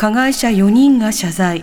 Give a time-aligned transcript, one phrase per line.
[0.00, 1.62] 加害者4人が謝罪。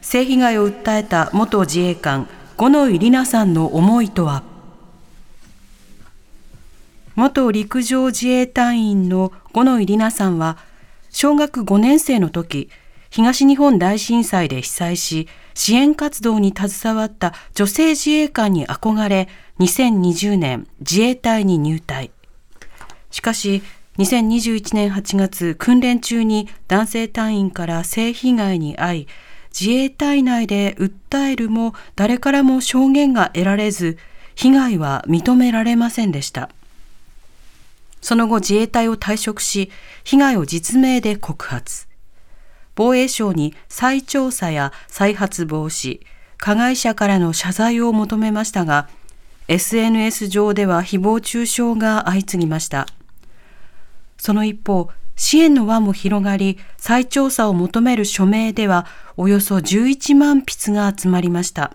[0.00, 4.44] 性被害を訴えた元自衛官五ノ井里奈さんの思いとは？
[7.16, 10.56] 元陸上自衛隊員の五ノ井里奈さんは
[11.10, 12.70] 小学5年生の時
[13.10, 19.28] 東日本大震災で被災し支援活動に携わった女性自衛官に憧れ
[19.58, 22.12] 2020年自衛隊に入隊。
[23.10, 23.64] しかし
[23.98, 29.08] 2021年8月訓練中に男性隊員から性被害に遭い
[29.58, 33.98] 自衛隊内で訴えるも誰からも証言が得られず
[34.34, 36.50] 被害は認められませんでした。
[38.00, 39.70] その後自衛隊を退職し
[40.02, 41.86] 被害を実名で告発。
[42.74, 46.00] 防衛省に再調査や再発防止
[46.36, 48.88] 加害者からの謝罪を求めましたが
[49.46, 52.88] SNS 上では誹謗中傷が相次ぎました。
[54.24, 58.86] その一方、支援の輪も広がり、再調査を求める署名では、
[59.18, 61.74] およそ11万筆が集まりました。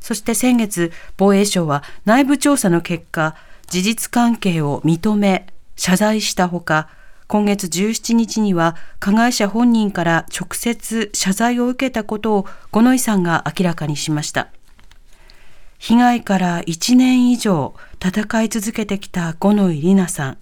[0.00, 3.36] そして先月、防衛省は内部調査の結果、
[3.68, 6.88] 事実関係を認め、謝罪したほか、
[7.28, 14.48] 今月17日には加害者本人から直接謝罪を受けたことを五ノ井さんが明らかにしました。
[15.78, 20.38] 被害から1年以上戦い続けてきた五ノ井里奈さん。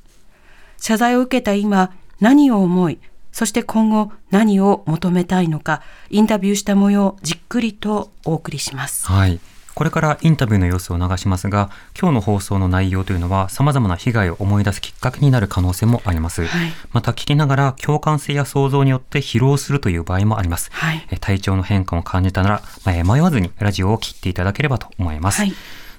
[0.84, 2.98] 謝罪を受けた今、何を思い、
[3.32, 9.06] そして今後何を求めたいのか、インタビューした模様、じっくりとお送りします。
[9.06, 9.40] はい。
[9.74, 11.68] これからインタビューの様子を流しますが
[11.98, 16.72] 今日の放送の内容というのは様々な被害を思い出すきっかけになる可能性もあります、はい。
[16.92, 21.04] また聞きながら共感性や想像によって疲労するという場合もあります、はい。
[21.10, 25.54] え体調の変化を感じたなら、迷わずにラジオを切っていただければと思います、はい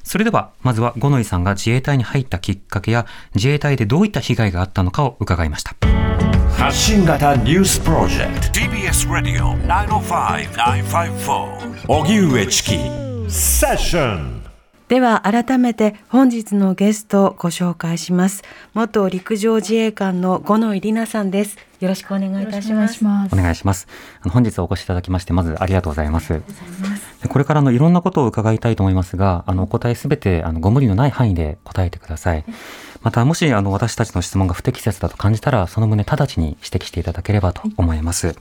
[0.05, 5.75] それではまずは五ノ井さんが自衛隊に入ったきっかけや自衛隊でどういった被害があったのかを伺いました。
[6.55, 12.77] 発信型ニュースプロジェクト TBS ラディオ905-954荻上チキ。
[13.27, 14.44] セッション
[14.87, 18.43] では改めて本日のゲストをご紹介します。
[18.75, 21.57] 元陸上自衛官の五ノ井里奈さんです。
[21.79, 23.03] よろしくお願いいたします。
[23.03, 23.87] お願いします。
[24.21, 26.33] あの本日お越しいただきまして、まずありがとうございます。
[26.33, 32.45] でこれからのいろんなことを伺いたいと思いますが、あのお答えすべてあのご無理のない範囲で答えてください。
[33.01, 38.35] また、もしあの私たちの質問が不適切だと感じたら、その旨直ちに指摘していただければと思います。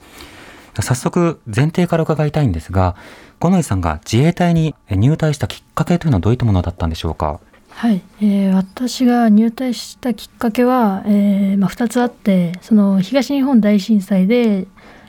[0.81, 2.95] 早速、前提から伺いたいんですが、
[3.39, 7.39] 五ノ井さんが自衛隊に入隊したきっかけというのはどういったものだったんでしょうか？
[7.69, 14.65] はい、えー私が入隊したきっかけは、えーまあ、2つあってその東日本大震災で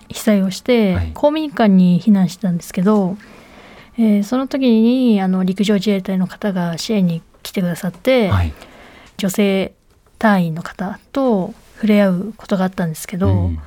[0.09, 3.17] 被災をして、はい公民館に避難してたんですけど、
[3.97, 8.53] えーその時にあの陸上自衛隊の方が支援に来てくださって、はい。
[9.19, 9.73] 女性
[10.19, 13.59] 隊員の方と触れ合うことがあったんですけど、うん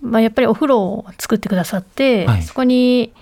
[0.00, 2.42] まあ、やっぱりお風呂を作ってくださって、はい。
[2.42, 3.12] そこに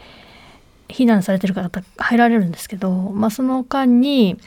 [0.89, 4.39] 避難されてる方入られるんですけど、まあ、その間に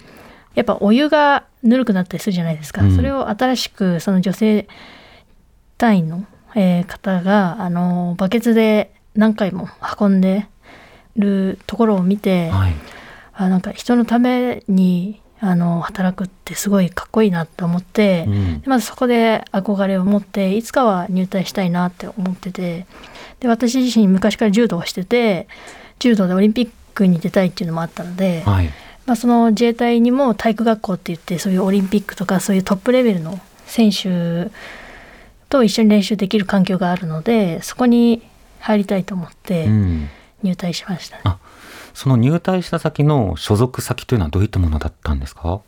[0.55, 2.95] やっぱお湯がぬるくなったりするじゃないですか、うん。
[2.95, 4.67] それを新しくその女性
[5.77, 6.25] 隊員の、
[6.55, 9.67] えー方があのバケツで何回も
[9.99, 10.47] 運んで
[11.15, 12.73] るところを見て、はい。
[13.33, 22.85] あなんか人のためにあの働くってすごいかっこいいなと思って、うんでまずそこで憧れを持っていつかは入隊したいなって思ってて
[23.39, 25.47] で私自身昔から柔道をしてて
[25.97, 28.69] 柔道でオリンピックに出たいっていうのもあったので、はい。
[29.07, 34.51] まあ、その自衛隊にも体育学校って言ってそういうオリンピックとかそういうトップレベルの選手
[35.49, 38.21] と一緒に練習できる環境があるのでそこに
[38.59, 40.09] 入りたいと思ってうん。
[40.43, 41.37] 入隊しましたね、あ
[41.93, 45.61] その入隊した先の所属先というのはどういったものだったんですか？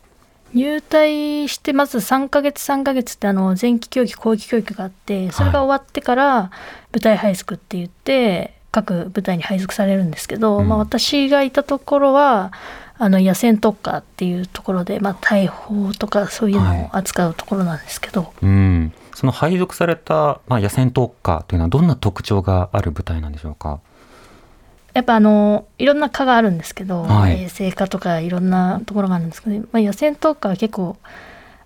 [0.52, 6.50] 入隊してまず3ヶ月3ヶ月ってあの前期教育後期教育があってそれが終わってから
[6.92, 10.68] 部隊配属って言って各部隊に配属されるんですけど、うん。
[10.68, 12.52] まあ、私がいたところは
[12.98, 18.92] あの野戦特化っていうところで、まあ、大砲とかそういうのを扱うところなんですけど、うん。
[19.14, 23.80] その配属された、まあ、野戦特化というのはどんな特徴がある部隊なんでしょうか？
[24.94, 30.96] やっぱあのいろんな科があるんですけど、はい衛生科とかいろんなところがあるんですけど、まあ、野戦特化は結構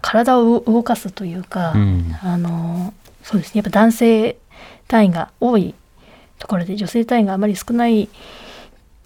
[0.00, 4.38] 体を動かすというか、うんあのそうですねやっぱ男性
[4.86, 5.74] 隊員が多い
[6.38, 8.08] ところで女性隊員があまり少ない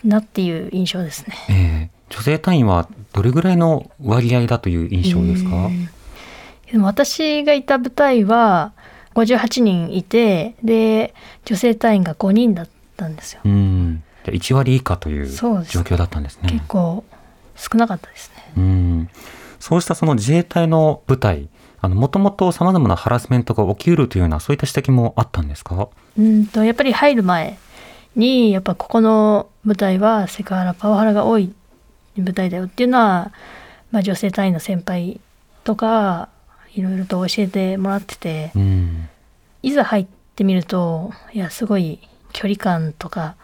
[0.04, 1.36] なっていう印象ですね。
[1.50, 5.70] えー女性隊員はどれぐらいの割合だという印象ですか、
[6.70, 8.74] でも私がいた部隊は
[9.14, 11.14] 58人いてで
[11.46, 13.40] 女性隊員が5人だったんですよ。
[13.44, 14.02] うん。
[14.24, 16.48] じゃあ1割以下という状況だったんですね。
[16.50, 17.04] 結構
[17.56, 18.52] 少なかったですね。
[18.56, 19.08] うん。
[19.60, 21.48] そうしたその自衛隊の部隊、
[21.80, 25.88] あの、もともと様々なハラスメントが起きうるというような、そういった指摘もあったんですか？
[26.18, 27.58] うんとやっぱり入る前
[28.16, 31.52] にやっぱここの部隊はセクハラパワハラが多い
[32.16, 33.32] 部隊だよっていうのは、
[33.90, 35.20] まあ、女性隊員の先輩
[35.64, 36.28] とか
[36.74, 39.08] いろいろと教えてもらっててうん。
[39.62, 42.00] いざ入ってみるといやすごい
[42.32, 43.36] 距離感とか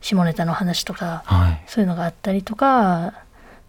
[0.00, 1.62] 下ネタの話とかはい。
[1.66, 3.14] そういうのがあったりとか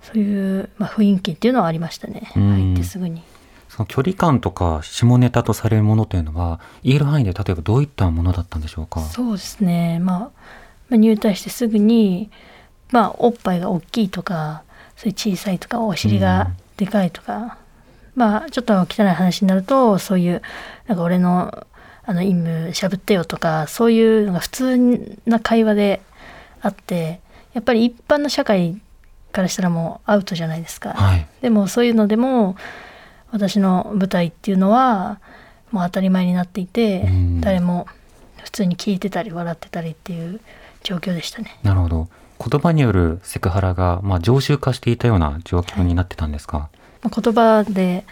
[0.01, 2.31] そういう、まあ、雰囲気っていうのはありましたね。
[2.35, 2.51] うん。
[2.53, 3.23] 入ってすぐに。
[3.69, 8.99] その距離感とか下ネタとされるものというのは、言える範囲で例えばどういったものだったんでしょうか？
[8.99, 10.31] そうですね、まあ、ま
[10.91, 12.29] あ入隊してすぐに、
[12.89, 14.63] まあ、おっぱいが大きいとか
[14.97, 17.57] そういう小さいとかお尻がでかいとか、
[18.15, 20.41] まあちょっと汚い話になるとそういう
[20.87, 21.65] なんか俺の
[22.03, 26.01] あの陰夢しゃぶってよとかそういうのが普通な会話で
[26.61, 27.21] あって
[27.53, 28.79] やっぱり一般の社会
[29.31, 30.93] からしたらもうアウトじゃないですか。
[30.93, 31.27] はい。
[31.41, 32.55] でもそういうのでも
[33.31, 35.19] 私の舞台っていうのは
[35.71, 37.87] もう当たり前になっていて、うん誰も
[38.43, 40.41] 普通に聞いてたり笑ってたりっていう
[40.83, 41.57] 状況でしたね。
[41.63, 42.07] なるほど。
[42.49, 46.69] 言葉によるセクハラが、まあ、常習化していたような状況になってたんですか、
[47.03, 48.03] まあ言葉で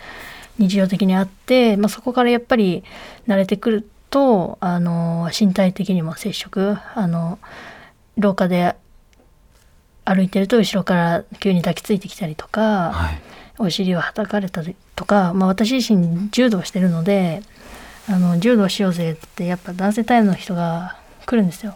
[0.60, 2.84] 日常的にあって、まあ、そこからやっぱり
[3.28, 7.40] 慣れてくるとあの身体的にも接触あの
[8.20, 8.76] 廊下で
[10.06, 13.22] 歩いてると後ろから急に抱きついてきたりとか、はい。
[13.62, 17.42] お尻をはたかれたりとか、まあ、私自身柔道してるので
[18.08, 21.76] あの柔道しようぜってやっぱ男性タイムの人が来るんですよ。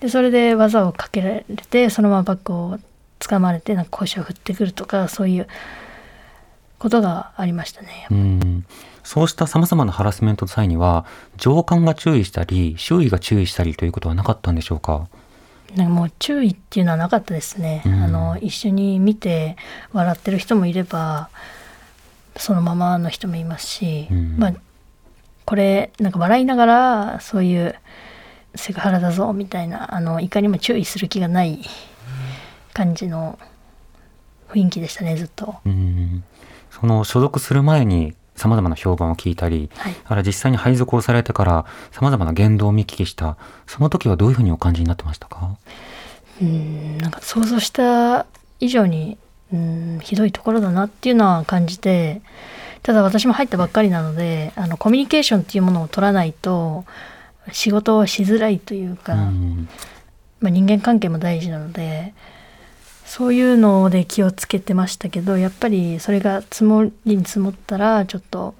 [0.00, 2.78] でそれで技をかけられてそのままバッグを
[3.18, 5.46] 掴まれてなんか腰を振ってくるとかそういう
[6.78, 8.08] ことがありましたね。
[8.10, 8.66] うん。
[9.04, 11.06] そうした様々なハラスメントの際には、
[11.36, 15.08] 上官が注意したり、周囲が注意したりということはなかったんでしょうか？
[15.76, 17.82] なんかもう注意っていうのはなかったですね。
[17.86, 19.56] うんあの一緒に見て
[19.92, 21.30] 笑ってる人もいれば
[22.36, 24.54] そのままの人もいますし、うんまあ
[25.44, 27.74] これなんか笑いながらそういう
[28.54, 31.64] セクハラだぞみたいなあのいかにも注意する気がない
[32.72, 33.38] 感じの
[34.50, 35.56] 雰囲気でしたねずっと。
[35.64, 36.24] うん。
[36.70, 39.94] その所属する前に様々な評判を聞いたり、はい。
[40.04, 43.36] あら実際に配属をされてから様々な言動を見聞きした、
[43.66, 45.56] その時はどういうふうにお感じになってましたか？
[46.40, 48.26] うんなんか想像した
[48.58, 49.16] 以上に
[49.52, 52.22] うんひどいところだなっていうのは感じて
[52.82, 56.84] ただ私も入ったばっかりなのであのコミュニケーションっていうものを取らないと
[57.52, 59.68] 仕事をしづらいというか、うん。
[60.40, 62.14] まあ、人間関係も大事なので
[63.14, 68.54] そういうので気をつけてましたけどやっぱりそれが積もりに積もったらちょっと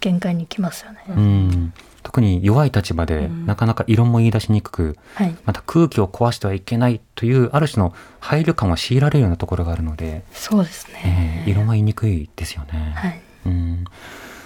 [0.00, 0.98] 限界に来ますよね。
[1.10, 1.72] うん。
[2.02, 11.44] 特に弱い立場で、なかなか異論も言い出しにくく、はい、また空気を壊してはいけないという、ある種の配慮感を強いられるようなところがあるので、そうですえね。
[11.46, 12.94] ー異論は言いにくいですよね。
[12.96, 13.84] はいうん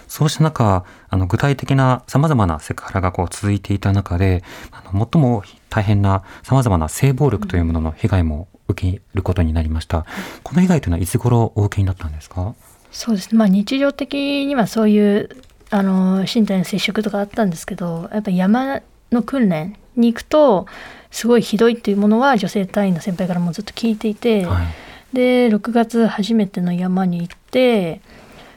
[0.08, 10.04] そうした中、あの具体的な様々なセクハラがこう続いていた中で、あの最も大変な様々な性暴力というものの被害も受けることになりました。
[10.42, 12.54] この被害というのはいつ頃お受けになったんですか？
[12.90, 15.28] そうですね、まあ、日常的にはそういう
[15.70, 18.80] あの身体の接触とかあったんですけどやっぱ山
[19.12, 20.66] の訓練に行くと
[21.10, 24.66] すごいひどいっていうものは女性隊員の先輩からもずっと聞いていて、はい。
[25.12, 28.02] で6月初めての山に行って、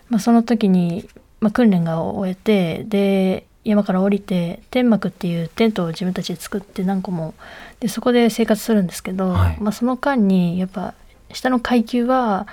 [0.09, 1.07] まあ、その時に、
[1.41, 7.33] まあ、訓練が終えてで山から降りて天幕っていうテントを自分たちで作って何個も
[7.79, 10.93] でそこで生活するんですけど、はいまあ、その間にやっぱ
[11.33, 12.47] 下の階級は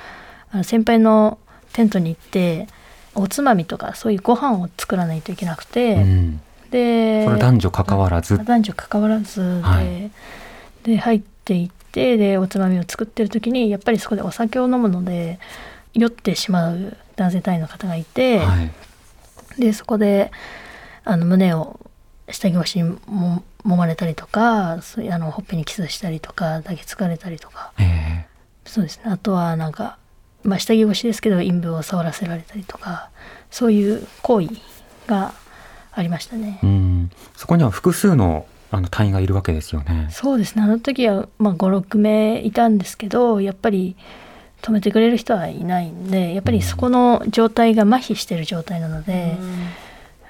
[0.50, 1.38] あの先輩の
[1.72, 2.66] テントに行って
[3.14, 6.40] おつまみとかそういうご飯を作らないといけなくて、うん。
[6.70, 8.36] で男女関わらず？
[8.44, 10.10] 男女関わらずで,、はい
[10.82, 15.38] で入っていってでおつまみを作ってる時にやっぱりそこでお酒を飲むので
[15.94, 18.70] 酔ってしまう男性隊員の方がいて、はい。
[19.58, 20.30] でそこで
[21.04, 21.80] あの胸を
[22.30, 24.78] 下着越しにも揉まれたりとかあ
[25.18, 28.26] のほっぺにキスしたりとか抱きつかれたりとかえ
[28.64, 29.98] そうですねあとはなんか、
[30.44, 33.10] まあ、下着越しですけど陰部を触らせられたりとか
[33.50, 34.48] そういう行為
[35.08, 35.32] が
[35.92, 36.66] ありましたねー。
[36.66, 37.10] うん。
[37.34, 40.08] そこには複数のあの隊員がいるわけですよね。
[40.10, 43.96] そうですねあの時は、まあ、56名いたんですけどやっぱり
[44.62, 49.36] 止めてくれる人はいないんでやっぱりそこの状態が麻痺してる状態なので、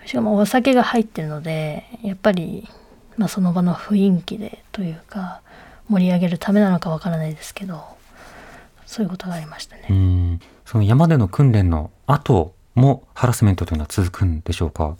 [0.06, 2.68] しかもお酒が入ってるのでやっぱり
[3.16, 5.40] まあ、その場の雰囲気でというか
[5.88, 7.82] 盛り上げるためなのかわからないですけど
[8.86, 9.86] そういうことがありましたね。
[9.90, 10.40] うん。
[10.64, 14.96] その山での訓練の後もハラスメントというのは続くんでしょうか？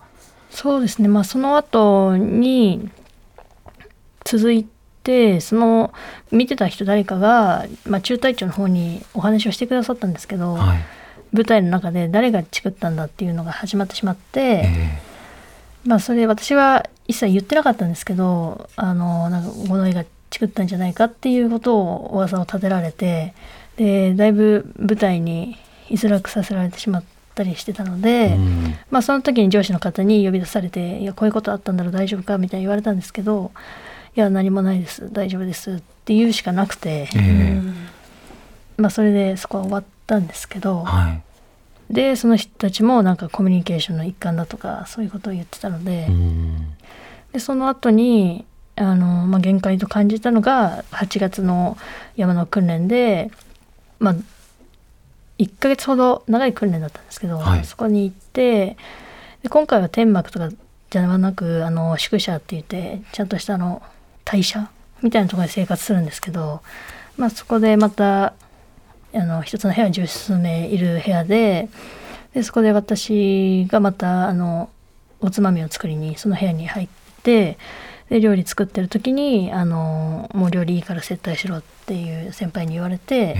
[0.50, 2.90] そうですね、まあ、その後に
[4.24, 4.77] 続いて
[5.40, 5.92] その
[6.30, 10.78] 見てた人誰かが、まあ、中隊長の方にお話をしてくださったんですけど、はい
[11.32, 14.98] 舞台の中で誰がチクったんだっていうのが始まってしまって、え
[15.84, 23.34] まあそれ私は一切言ってなかったんですけどあのなんか五ノ井がチクったんじゃないかっていうことを噂を立てられて
[23.76, 25.56] でだいぶ舞台に
[25.88, 33.58] 居づらくさせられてしまったりしてたのえで、うんまあその時に上司の方に呼び出されて「いやこういうことあったんだろう大丈夫か?」みたいに言われたんですけど「い
[34.20, 35.12] や何もないです。
[35.12, 37.62] 大丈夫です」って言うしかなくて、ええ。
[38.76, 40.84] まあそれでそこは終わったんですけど。
[40.84, 41.22] はい。
[41.90, 46.74] でその人たちもなんかコミュニケーションの一環だとかそういうことを言ってたので,、うん。
[47.32, 48.44] でその後に
[48.76, 51.78] あの、まあ、限界と感じたのが8月の
[52.16, 53.30] 山の訓練で、
[54.00, 54.14] まあ、
[55.38, 57.64] 1ヶ月ほど長い訓練だったんですけど、はい。
[57.64, 58.76] そこに行って
[59.42, 60.50] で今回は天幕とか
[60.90, 63.82] じゃなくあの宿舎って言ってちゃんとしたあの
[64.30, 64.68] 大社？
[65.02, 66.60] みたいなところで生活するんですけど、
[67.16, 68.34] まあ、そこでまた
[69.14, 71.70] あの一つの部屋十数名いる部屋で
[72.34, 74.68] でそこで私がまたあの
[75.20, 76.88] おつまみを作りにその部屋に入っ
[77.22, 77.56] て
[78.10, 83.36] で料理作ってる時にあのもう料理いいから接待しろっていう先輩に言われて、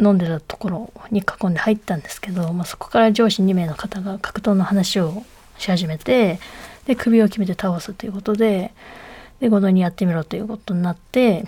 [0.00, 5.24] 飲んでたところに囲んで入ったんですけど、まあ、そこから上司2名の方が格闘の話を
[5.58, 6.38] し始めて
[6.86, 8.72] で首を決めて倒すということで
[9.44, 11.44] で5度にやってみろということになって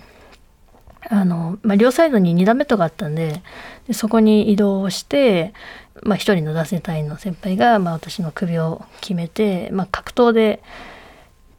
[1.09, 3.41] あの、まあ、両サイドに2段ベッドがあったんで
[3.89, 5.55] でそこに移動をして、
[6.03, 10.63] まあ、1人の男性隊員の先輩が、まあ、私の首を決めて、まあ、格闘で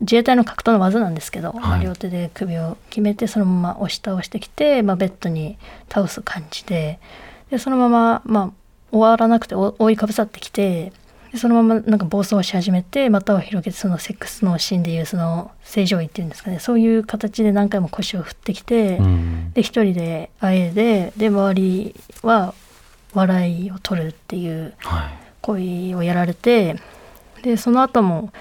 [0.01, 5.57] 自衛隊の格闘の技なんですけど、まあ、両手で首を決めてそのまま押し倒してきて、まあ、ベッドに
[5.89, 6.99] 倒す感じで
[7.49, 8.51] でそのまま、まあ、
[8.91, 10.93] 終わらなくてお覆いかぶさってきて
[11.31, 16.59] でそのままなんか暴走し始めて股を広げてそのセックスのシーンでいうその正常位っていうんですかね。
[16.59, 19.51] そういう形で何回も腰を振ってきて、うん。
[19.53, 22.53] で一人であえでで周りは
[23.13, 25.27] 笑いを取るっていうはい。
[25.41, 25.55] 行
[25.91, 26.75] 為をやられて
[27.41, 28.31] でその後も、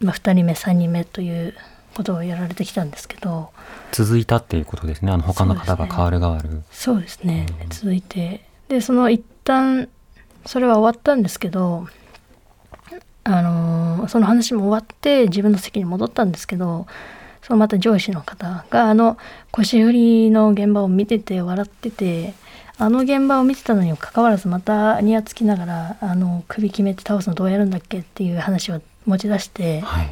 [0.00, 1.54] まあ、2人目3人目という
[1.96, 3.50] ことをやられてきたんですけど
[3.90, 5.10] 続いたっていうことですね。
[5.10, 6.62] あの他の方が変わる変わる。
[6.70, 7.46] そうですね。
[7.70, 9.88] 続いてでその一旦
[10.44, 11.88] それは終わったんですけど
[13.26, 16.86] あのーその話も終わって自分の席に戻ったんですけど
[17.42, 19.18] そのまた上司の方があの
[19.50, 22.34] 腰振りの現場を見てて笑ってて
[22.78, 30.10] あの現場を見てたのにもかかわらずまたニヤつきながらあの首決めて倒すのどうやるんだっけっていう話を持ち出してはい。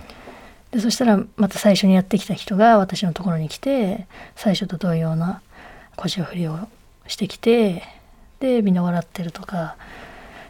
[0.72, 5.40] でそしたらまた最初にやってきた人が私のところに来て最初と同様な
[5.94, 6.58] 腰を振りを
[7.06, 7.84] してきて
[8.40, 9.76] でみんな笑ってるとか。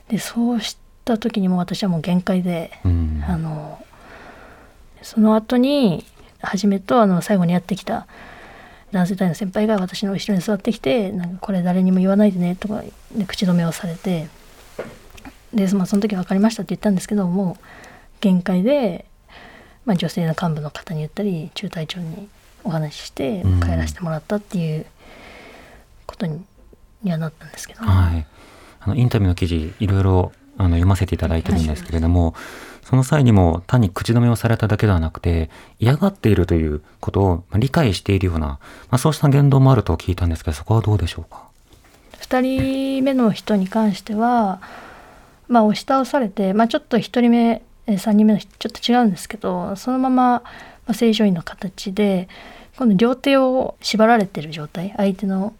[0.09, 3.25] でそうした時にもう私はもう限界で、うん。
[3.27, 3.85] あの
[5.03, 6.05] その後に
[6.41, 8.07] 初めとあの最後にやってきた
[8.91, 12.83] 男性隊の先輩が私の後ろに座ってきて「なんかこれ誰にも言わないでね」とか
[13.15, 14.29] で口止めをされて
[15.53, 17.65] で、まあ、その時分かりましたって言ったんですけどもう
[18.21, 19.05] 限界で、
[19.85, 22.29] まあ、女性の幹部の方に言ったり中隊長に
[22.63, 23.61] お話ししてうん。
[23.61, 24.87] 帰らせてもらったっていう
[26.07, 26.43] ことに
[27.03, 28.27] にはなったんですけど、はい、
[28.81, 32.35] あのインタビューの記事いろいろあの読ませていただいてるんですけれども、
[32.85, 38.59] その際にも単に口止めをされただけではなくて嫌がっているということを理解しているような、ま
[38.91, 41.49] あ、そうした言動もあると聞いたんですけどそこはどうでしょうか
[42.21, 44.61] ？2人目の人に関しては、
[45.49, 50.43] まあ、押し倒されて、まあ、ちょっと1人目3人目のちょっと違うんですけどそのまま、
[50.93, 52.29] 正常位の形で
[52.77, 55.55] 今度両手を縛られてる状態相手の。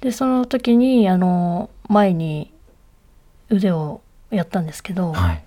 [0.00, 2.50] でその時にあの前に
[3.52, 5.42] 腕をやったんですけど、はい。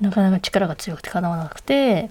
[0.00, 2.08] なかなか力が強くてかなわなくて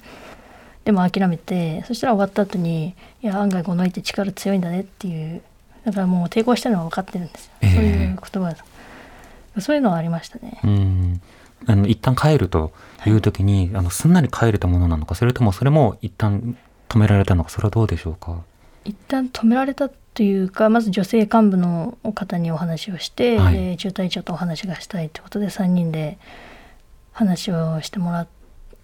[0.86, 2.94] でも諦めてそしたら終わった後に
[3.24, 5.42] 「いや案外この相手力強いんだね」っていう
[5.86, 7.74] だからもう抵抗してるのは分かってるんですよ、ええ。
[7.74, 8.56] そういう言葉
[9.60, 10.60] そういうのはありましたね。
[10.64, 11.22] うん。
[11.66, 12.72] あの一旦帰ると
[13.06, 16.56] いう時に、あのすんなり帰れたものなのかそれともそれも一旦
[16.88, 18.38] 止められたのかそれはどうでしょうか？
[18.86, 23.54] 一旦止められたというかまず女性幹部の方にお話をして、はい。
[23.54, 26.18] で中隊長とお話がしたいということで3人で
[27.14, 28.28] 話をしてもらう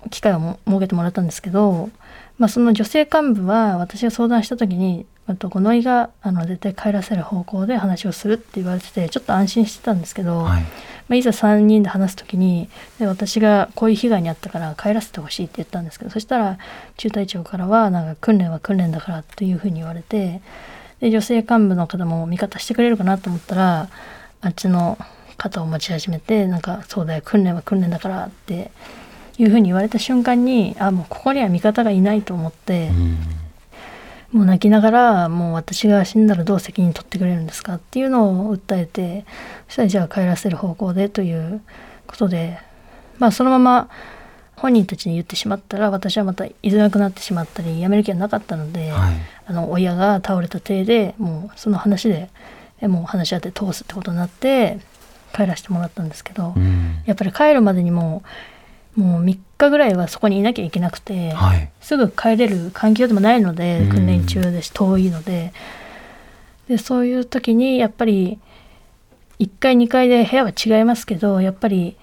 [0.10, 1.90] 機会をも設けてもらったんですけど、
[2.38, 10.62] まあ、その女性幹部は私が相談した時に五ノ井があの絶対帰らせる方向で話をするって言われててちょっと安心してたんですけど、はい。
[10.62, 10.70] ま
[11.10, 16.60] あ、いざ3人で話す時にで私がこういう被害に遭ったから帰らせてほしいって言ったんですけどそしたら
[16.96, 20.42] 中隊長からはなんか訓練は訓練だからというふうに言われて
[21.00, 23.90] で女性幹部の方も味方してくれるかなと思ったら
[24.42, 24.98] あっちの
[25.38, 28.72] 肩を持ち始めてなんかそうだよ訓練は訓練だからって
[29.38, 32.90] いうふうに言われた瞬間にあもうここには味方がいないと思って。
[32.90, 33.18] うん
[34.32, 39.26] もう泣きながらもう私が死んだらどう責任取ってくれるんですかっていうのを訴えて
[39.70, 41.62] そしたらじゃあ帰らせる方向でという
[42.06, 42.60] ことで
[43.18, 43.90] まあそのまま
[44.58, 49.14] 本人たちに言ってしまったら私はまた居づらくなってしまったりやめる気はなかったので、はい
[49.48, 52.30] あの親が倒れた体でもうその話で
[52.82, 54.80] えもう話し合って通すってことになって
[55.34, 57.04] 帰らせてもらったんですけど、うん。
[57.06, 58.24] やっぱり帰るまでにも
[58.96, 61.32] もう3日ぐらいはそこにいなきゃいけなくて。
[61.32, 61.70] はい。
[61.82, 63.90] すぐ帰れる環境でもないのでうん。
[63.90, 65.54] 訓練中ですし遠いので。
[66.68, 68.40] でそういう時にやっぱり
[69.40, 71.96] 1階2階で部屋は違いますけどやっぱり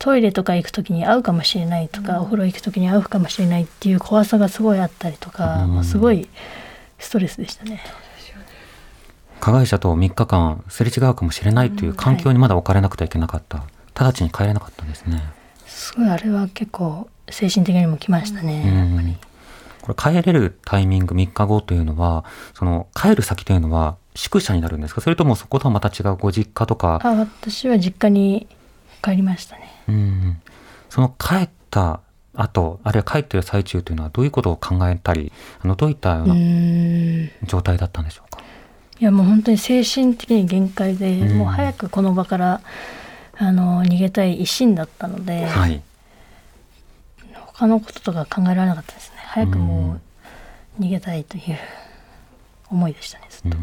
[0.00, 6.26] トイレとか行く時に会うかもしれないとか、お風呂行く時に会うかもしれないっていう怖さがすごいあったりとか、うんすごい
[6.98, 7.82] ストレスでしたね。
[9.40, 13.64] 加害者と3日間すれ違うかもしれないという環境にまだ置かれなくてはいけなかった、
[13.94, 15.22] 直ちに帰れなかったんですね。
[15.66, 19.18] すごいあれは結構精神的にもきましたね。
[19.82, 25.00] これ帰れるタイミング3日後というのはその帰る先というのは宿舎になるんですか？
[25.00, 27.00] それともそことはまた違うご実家とか？
[27.02, 28.46] あ私は実家に
[29.02, 29.59] 帰りましたね。
[29.88, 30.40] うん
[30.88, 32.00] その帰った
[32.34, 38.42] 後あるいは帰っている最中というのはどういうことを考えたりあのどういったよううな状態だったんでしょうか、
[39.00, 41.38] いやもう本当に精神的に限界で、うん。
[41.38, 42.60] もう早くこの場から
[43.36, 45.82] あの逃げたい一心だったので、はい。
[47.34, 49.16] 他のこととか考えられなかったですね。
[49.24, 50.00] 早くも
[50.78, 51.58] う逃げたいという
[52.70, 53.56] 思いでしたねずっと。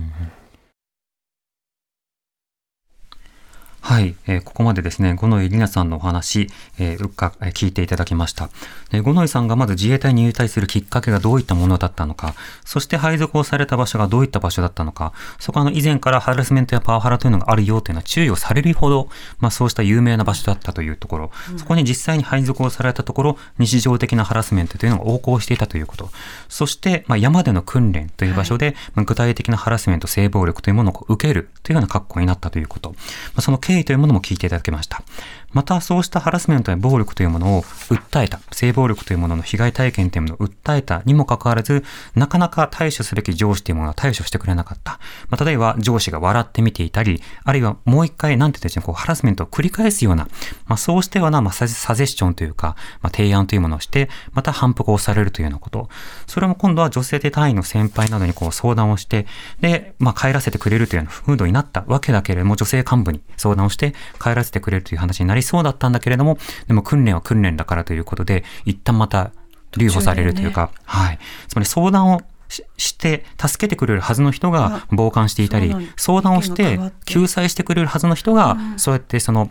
[3.88, 8.50] はい、えーここまでですね、五ノ井里奈さんのお話、えーうっか、えー聞いていただきました。
[8.92, 19.08] で五ノ井さんがまず自衛隊に入隊するきっかけがどういったものだったのか、そして配属をされた場所がどういった場所だったのか、そこはあの以前からハラスメントやパワハラというのがあるよというのは注意をされるほど、
[19.40, 26.10] まあそうした有名な場所だったというところ、そこに実際に配属をされたところ、日常的なハラスメントというのが横行していたということ、
[26.50, 32.96] そして、まあ山での訓練という場所で、まあ具体的なハラスメント、性暴力というものを受けるというような格好になったということ、ま
[33.38, 35.04] あその経緯というものも聞いていただきました。
[35.54, 41.84] また、そうしたハラスメントや暴力というものを訴えた、性暴力というものの被害体験というものを訴えたにもかかわらず、
[42.16, 45.00] なかなか対処すべき上司というものは対処してくれなかった。
[45.30, 50.28] まあ、例えば、上司が笑って見ていたり、あるいはもう一回、なんて言うんでしょう、こう、ハラスメントを繰り返すような、
[50.66, 55.90] まあ、そうしたような、まあ、サジサジェスチョンというか、まあ、提案というものをして、また反復をされるというようなこと。
[56.28, 59.26] それも今度は女性で単位の先輩などにこう相談をして、
[59.62, 69.32] で、まあ、帰らせてくれるというような風土になったわけだけれども、女性幹部に相談をして帰らせてくれるという話になりそうだったんだけれども、でも訓練は訓練だからということで、一旦また
[69.78, 71.20] 留保されるというか、はい。
[71.48, 79.50] つまり相談をしして、助けてくれるはずの人が傍観していたり相談をして救済してくれるはずの人が、そうやってその、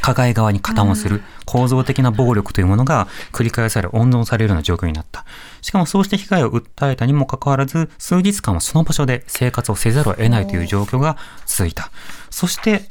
[0.00, 5.24] 加害側に加担をする構造的な暴力というものが繰り返され、温存されるような状況になった。
[5.60, 11.90] しかもそうして被害を訴えたにもかかわらず、数日間はその場所で生活をせざるを得ないという状況が続いた。
[12.30, 12.88] そして、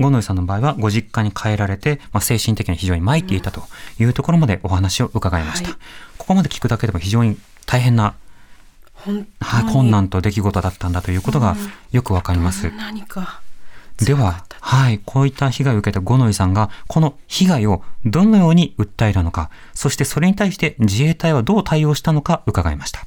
[0.00, 3.62] 五ノ井さんの場合はご実家に帰られて、まあ、精神的に非常に参っていたと
[4.00, 5.68] いうところまでお話を伺いました。
[5.68, 5.78] はい
[6.20, 8.14] ここまで聞くだけでも非常に大変な、
[8.94, 11.56] 本はい、困難と出来事だったんだということが
[11.90, 12.70] よくわかります。
[12.70, 13.40] 何か
[13.96, 23.06] では、はい、こういった被害を受けた五ノ井さんが、この被害をどのように訴えたのか、そしてそれに対して自衛隊はどう対応したのか伺いました。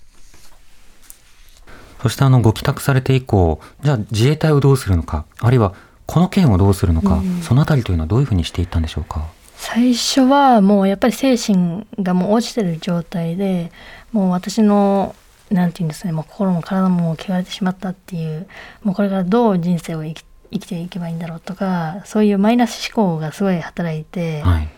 [2.02, 5.74] そしてあの、ご帰宅されて以降、じゃあ自衛隊をどうするのか、あるいは
[6.06, 9.28] この件をどうするのか、そのあたりというのはどういうふうにしていったんでしょうか？
[9.56, 13.72] 最初はもうやっぱり精神がもう落ちてる状態で
[14.12, 15.16] もう私の
[15.50, 18.48] なんていうんですかねもう心も体も汚れてしまったっていう
[18.84, 24.70] もうこれからどう人生を生き生きていけばいいんだろうとかそういうマイナス思考がすごい働いて、はい。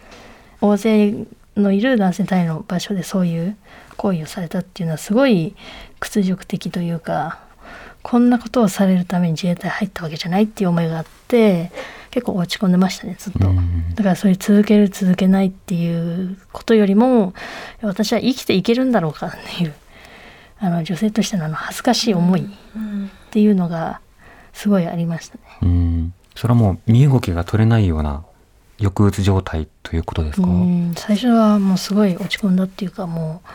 [0.62, 1.26] 大勢
[1.58, 3.58] のいる男性隊の場所でそういう
[3.98, 5.56] 行為をされたっていうのはすごい
[6.00, 7.40] 屈辱的というか
[8.06, 11.72] こんなことをされるために自衛隊入ったわけじゃないっていう思いがあって
[12.12, 13.50] 結構落ち込んでましたねずっと。
[13.50, 17.34] うんだからそういう続ける続けないっていうことよりも
[17.82, 19.74] 私は生きていけるんだろうかっていう
[20.60, 22.46] あの女性としてのあの恥ずかしい思いっ
[23.32, 24.02] ていうのが
[24.54, 25.42] すごいありましたね。
[25.64, 26.14] うん。
[26.36, 28.24] それはもう身動きが取れないような
[28.78, 33.50] 抑うつ状態ということですか、うん最初はもうすごい落ち込んだっていうかもう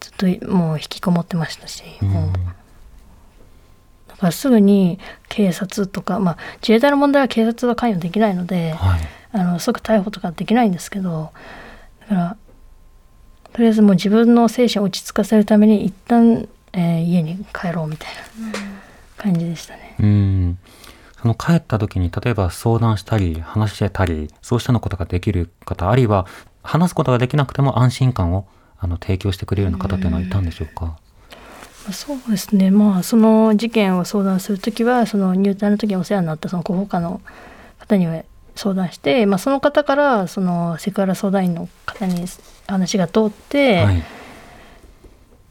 [0.00, 2.32] ずっともう引きこもってましたし、もう
[4.22, 9.00] なんかからすぐに警察とか、まあ、自衛隊の問題は警察は関与できないので、はい。
[9.32, 11.30] あの即逮捕とかできないんですけど
[12.00, 12.36] だから
[13.52, 18.58] とりあえずもう自分の精神を落ち着かせるために一旦、えー家に帰ろうみたいな
[19.16, 19.94] 感じでしたね。
[20.00, 20.58] うん。
[21.22, 26.26] その帰った時に例えば相談したり話してたりそうしたのことができる方あるいは
[26.62, 30.96] 話すことができなくても安心感をあの提供してくれるような方っていうのはいたんでしょうか？
[31.84, 37.20] まあそうですねまあその事件を相談する時はその入隊の時にお世話になったその広報課の
[37.78, 38.22] 方には
[38.56, 42.26] 相談して、まあ、その方からそのセクハラ相談員の方に
[42.66, 44.02] 話が通って、はい。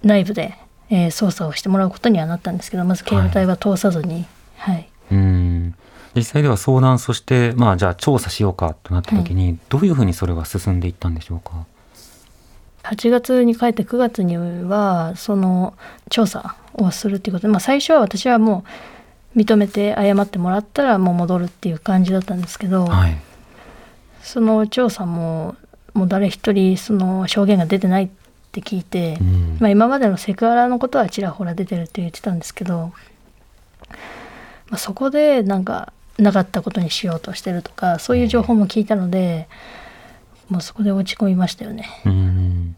[0.04, 0.54] 内部で、
[0.90, 4.26] えー捜査をしてもらうことにはなったんですけどまず警務隊は通さずに、
[4.58, 5.76] はいうん。
[6.16, 11.66] 実際では相談そしてまあじゃあ調査しようかとなった時に、どういうふうにそれは進んでいったんでしょうか？
[12.90, 15.76] 8月に帰って9月にはその
[16.10, 18.64] 調査をするっていうことで、まあ、最初は私はも
[19.36, 23.18] う認めて謝ってもらったらもう戻るっていう感じだったんですけど、はい。
[24.24, 25.56] その調査も
[25.94, 28.10] もう誰一人その証言が出てないっ
[28.52, 32.92] て聞いて、うんまあ、今までのセクハラのことはちらほら出てるって言ってたんですけど、
[34.70, 39.48] まあ、そこでなんかなかったことにしようとしてるとかそういう情報も聞いたので、
[40.50, 41.86] もうそこで落ち込みましたよね。
[42.06, 42.76] うん。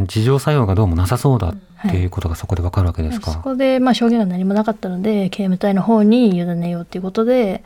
[0.00, 3.32] 事情作用がどうもなさそうだっていうことがそこでわかるわけですか。
[3.32, 7.62] そこでまあ証言が何もなかったので刑務隊の方に委ねようということで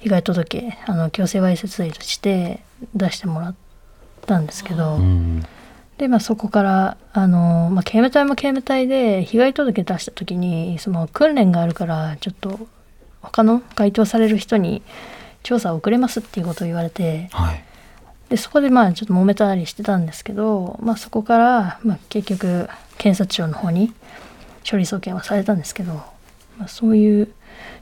[0.00, 2.60] 被害届あの強制わいせつ罪として
[2.94, 3.54] 出してもらっ
[4.26, 5.44] たんですけど、うん。
[5.98, 12.66] でまあそこからあの、まあ、刑務隊も刑務隊で被害届出した時にその訓練があるからちょっと
[13.20, 14.82] 他の該当される人に
[15.44, 17.64] 調査を遅れますっていうことを言われてはい。
[18.32, 22.66] でそこでまあちょっと揉めたりしてたんですけど、まあ、そこから、まあ、結局
[22.96, 23.92] 検察庁の方に
[24.68, 25.92] 処理送検はされたんですけど、
[26.56, 27.26] まあ、そういう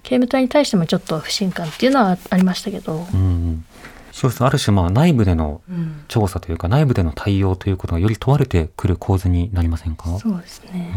[0.02, 3.64] 刑務隊に対してもちょっと不信感っていうのはありましたけど、うん。
[4.10, 10.18] そうするとある種まあ内部でのうん調査というか内部での対応ということがより問われてくる構図になりませんか？
[10.18, 10.92] そうですね。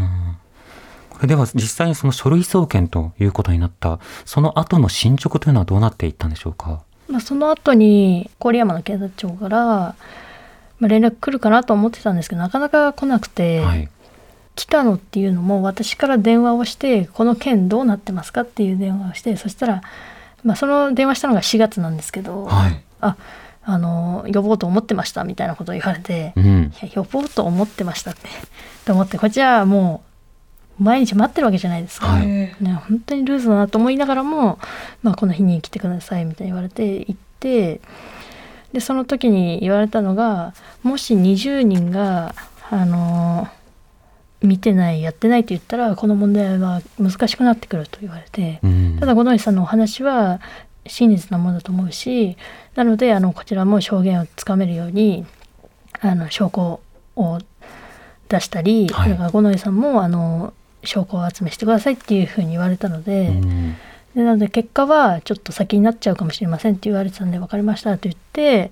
[1.12, 6.82] これでは実際にその書類送検ということになったその後の進捗というのはどうなっていったんでしょうか？
[7.08, 9.96] まあ、その後に郡山の警察庁から、ま
[10.84, 13.90] あ、連絡来るかなと思ってたんですけどなかなか来なくて、はい。
[14.56, 19.82] 来たのっていうのも私から電話をしてこの件どうなってますかっていう電話をしてそしたら、
[20.44, 22.84] まあ、その電話したのが4月なんですけど、はい。
[23.02, 23.18] あ
[23.66, 26.74] あの呼ぼうと思ってましたみたいなことを言われて、いうん。
[26.82, 28.28] や呼ぼうと思ってましたって
[28.86, 30.13] と思ってこっちはもう
[30.80, 32.28] 毎日待ってるわけじゃないですか、はい。
[32.28, 32.56] ね、
[32.88, 34.60] 本当にルーズだなと思いながらも、
[35.02, 37.80] まあ、この日に来てくださいみたいに言われて行って
[38.72, 42.34] でその時に言われたのがもし20人が
[42.70, 43.48] あの
[44.42, 48.98] 見てないやってないと言ったらこの問題は難しくなってくると言われて、うん。
[49.00, 50.42] ただ五ノ井さんのお話は
[50.86, 52.36] 真実なものだと思うし
[52.76, 55.26] なのであのこちらも証言をつかめるように
[56.02, 56.82] あの証拠
[57.16, 57.40] を
[58.28, 59.06] 出したり、はい。
[59.06, 60.54] それから五ノ井さんもあの
[60.84, 63.76] 証拠を集めしてくださいっていうふうに言われたので,、うん
[64.16, 68.72] でなので結果はちょっと先になっちゃうかもしれませんって言われてたんで分かりましたと言って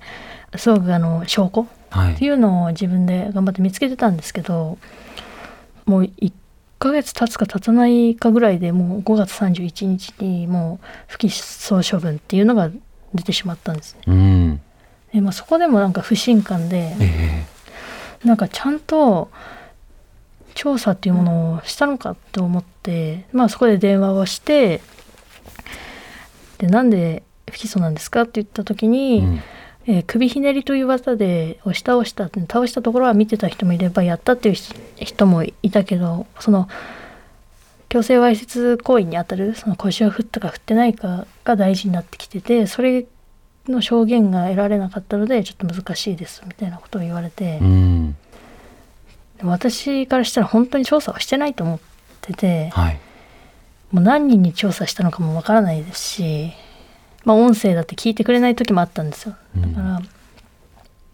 [0.55, 2.13] すごくあの証拠はい。
[2.13, 4.77] っていうのを自分で頑張って見つけてたんですけど
[5.85, 6.31] もう1
[6.79, 12.71] ヶ月経つか経たないかぐらいでもう5月31日にもう不起訴処分っていうのが
[13.13, 14.01] 出てしまったんですね。
[14.07, 14.61] うん。
[15.13, 17.45] でまあ、そこでもなんか不信感でえ
[18.23, 19.29] なんかちゃんと
[20.61, 24.79] 調査っていうものをしたのかと思って、まあ、そこで電話をして
[26.59, 29.41] でなんで不起訴なんですかって言った時えに、うん。
[29.87, 36.69] えー首ひねりという技で押し倒した倒したところは見てた人もいればやったっていう人人もいたけどその
[37.89, 43.07] 強制わいせつ行為にあたるその腰を振ったか振ってないかが大事になってきててそれ
[43.67, 48.15] の証言が得られなかったのでちょっと難しいですみたいなことを言われて、うん。
[49.43, 51.79] 私からしたら本当に調査はしてないと思っ
[52.21, 52.99] ててはい。
[53.91, 56.51] もう何人に調査したのかもわからないですし、
[57.25, 60.01] まあ、音声だって聞いてくれない時もあったんですよだから、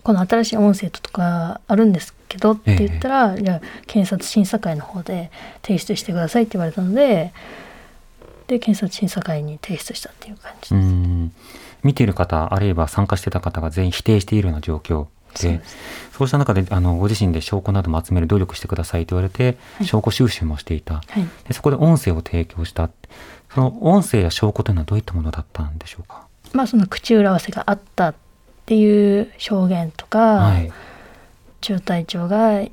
[0.04, 5.32] この新しい音声とかあるんですけどって言ったら、じゃあ検察審査会の方で
[5.64, 7.34] 提出してくださいって言われたので
[8.48, 10.88] で検察審査会に提出したっていう感じうです。
[10.88, 11.32] ん。
[11.84, 15.10] 見ている方あるいは参加してた方が全員否定しているような状況で
[16.12, 20.96] そうした中であのご自身で証拠なども集める努力してくださいと言われて、証拠収集もしていた。
[20.96, 21.28] はい。
[21.48, 22.90] でそこで音声を提供した。
[23.54, 26.28] その音声や証拠というのはどういったものだったんでしょうか？
[26.54, 28.16] まあその口裏合わせがあったっ
[28.66, 30.72] ていう証言とか、はい。
[31.62, 32.72] 中隊長がえ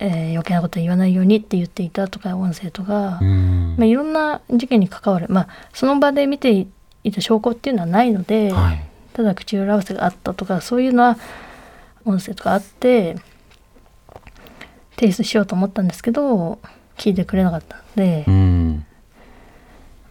[0.00, 3.76] ー余計なことは言わないようにって言っていたとか音声とか、うん。
[3.78, 6.66] まあ、いろんな事件に関わる、まあ、その場で見て
[7.04, 8.82] いた証拠っていうのはないので、はい。
[9.12, 11.16] ただ口裏合わせがあったとかそういうのは
[12.06, 13.16] 音声とかあって
[14.98, 16.58] 提出しようと思ったんですけど
[16.96, 18.86] 聞いてくれなかったので、うん。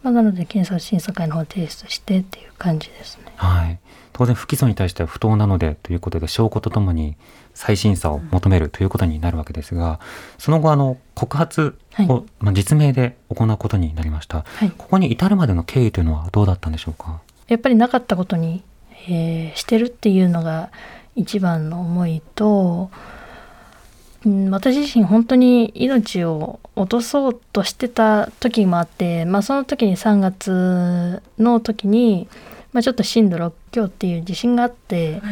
[0.02, 3.32] まあ、なので検察審査会の方に提出してっていう感じですね。
[3.34, 3.80] はい。
[4.12, 7.16] 当然不起訴に対しては不当なのでということで証拠とともに
[7.54, 9.98] 再審査を求めるということになるわけですが、
[10.38, 14.44] その後あの告発を、はいまあ、実名で行うことになりました。
[14.46, 17.20] はい、ここに至るまでの経緯というのはどうだったんでしょうか？
[17.48, 18.62] やっぱりなかったことに、
[19.08, 20.70] えーしてるっていうのが
[21.16, 22.90] 一番の思いと、
[24.24, 32.28] うん、私自身本当に命を落とそうとしてた時もあって、まあ、その時に3月の時に、
[32.72, 35.22] まあ、ちょっと震度6強っていう地震があって、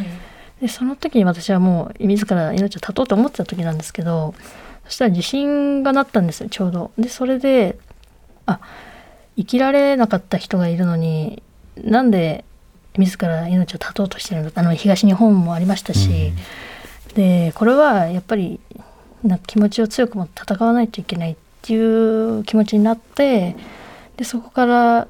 [0.59, 4.33] でその時に私はもう自ら命を絶とうと思ってた時なんですけど
[4.85, 6.91] そしたら地震が鳴ったんですよちょうど。
[6.97, 7.77] でそれで
[8.45, 8.59] あ
[9.37, 11.43] 生きられなかった人がいるのに
[11.77, 12.45] なんで
[12.97, 16.33] 自ら命を絶とうとしてるあの東日本もありましたし、
[17.15, 18.59] でこれはやっぱり
[19.23, 23.55] な気持ちを強く持って戦わないといけないっていう気持ちになって
[24.17, 25.07] でそこから、ま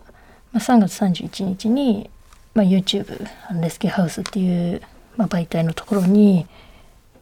[0.54, 2.10] あ、3月31日に、
[2.54, 3.28] まあ、YouTube
[3.62, 4.82] レスキューハウスっていう、
[5.17, 6.48] まあ、媒体のところに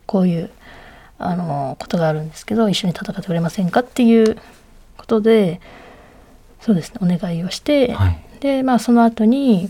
[0.06, 0.52] こういう
[1.17, 4.38] あのことがあるんですけど一緒に戦ってくれませんかっていう
[4.97, 5.62] ことで
[6.60, 8.19] そうですねお願いをして、はい。
[8.39, 9.69] でまあその後に、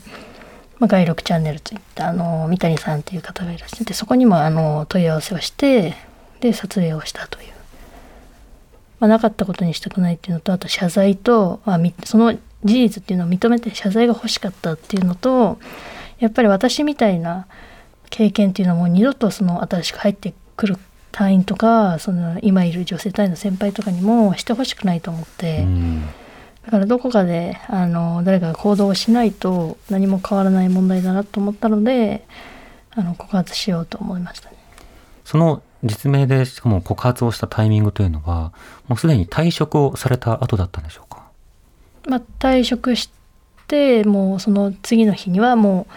[0.83, 5.95] まあ、外録チャンネルといったあの三谷さんっていう方がいらっしゃってそこにもあの問い合わせをして
[6.41, 7.53] で撮影をしたという、
[8.99, 15.57] まあ、なかったことにしたくないっていうのとあと謝罪と、まあ、その事実っていうのを認めて謝罪が欲しかったっていうのと
[16.19, 17.47] やっぱり私みたいな
[18.09, 20.75] 経験っていうのはもう二度とその新しく入ってくる
[21.13, 25.59] 隊員とかその今いる女性隊員の先輩とかにもしてほしくないと思って。
[25.61, 26.03] うん
[26.65, 32.25] だからどこかであの誰かが行動をしないと何も変わらない問題だなと思ったので
[32.91, 34.55] あの告発しようと思いましたね。
[35.25, 38.53] その実名でしかも告発をしたタイミングというのは、
[38.87, 41.23] もうすでに退職をされた後だったんでしょうか？
[42.07, 43.09] まあ、退職し
[43.67, 45.93] てもうその次の日にはもう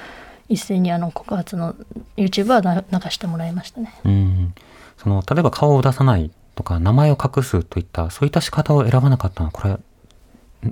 [0.48, 1.76] 一斉にあの告発の
[2.16, 3.94] YouTube はな流してもらいましたね。
[4.04, 4.54] うん。
[4.96, 9.80] その例えば顔を出さないとか名前を隠すといったそういった仕方を選ばなかったのはこれん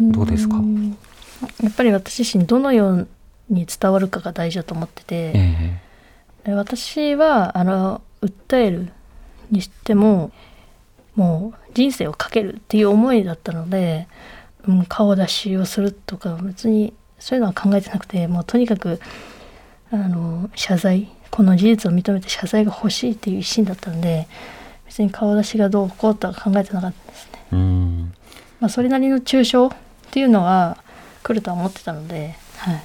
[0.01, 0.57] どうですか？
[0.57, 0.97] ん。
[1.63, 3.09] やっぱり私自身どのよう
[3.51, 5.81] に伝わるかが大事だと思ってて、え
[6.45, 8.89] で私はあの訴える
[9.51, 10.31] にしても
[11.15, 14.09] もう人生をかけるっていう思いだったので、
[14.67, 19.01] うん、顔出しをするとか別にそういうのは考えてなくてもうとにかく
[19.91, 24.27] あの謝罪この事実を認めて謝罪が欲しいっていう一心だったので
[24.87, 27.39] 別に顔出しがどうこうとは考えてなかったですね。
[28.61, 29.71] まあ、それなりの抽象
[30.15, 30.79] っていうのは
[31.25, 32.83] 来るとは思ってたので、はい、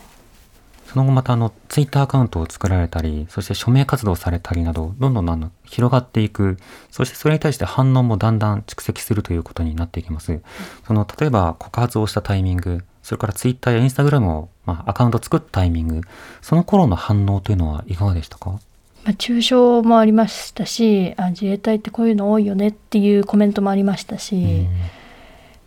[0.88, 6.58] その後またあのツイッターアカウントを作られたり、そして署名活動されたりなど、どんどんあの広がっていく、
[6.90, 10.42] そしてそれに対して反応もだんだん蓄積するということになっていきます。
[10.88, 16.02] その例えば告発をしたタイミング、それからツイッターやインスタグラムを、まあ、アカウント作ったタイミング、
[16.42, 18.60] その頃の反応というのはいかがでしたか？
[19.04, 24.66] まあ、抽象もありましたしあ自衛隊ってこういうの多いよねっていうコメントもありましたし、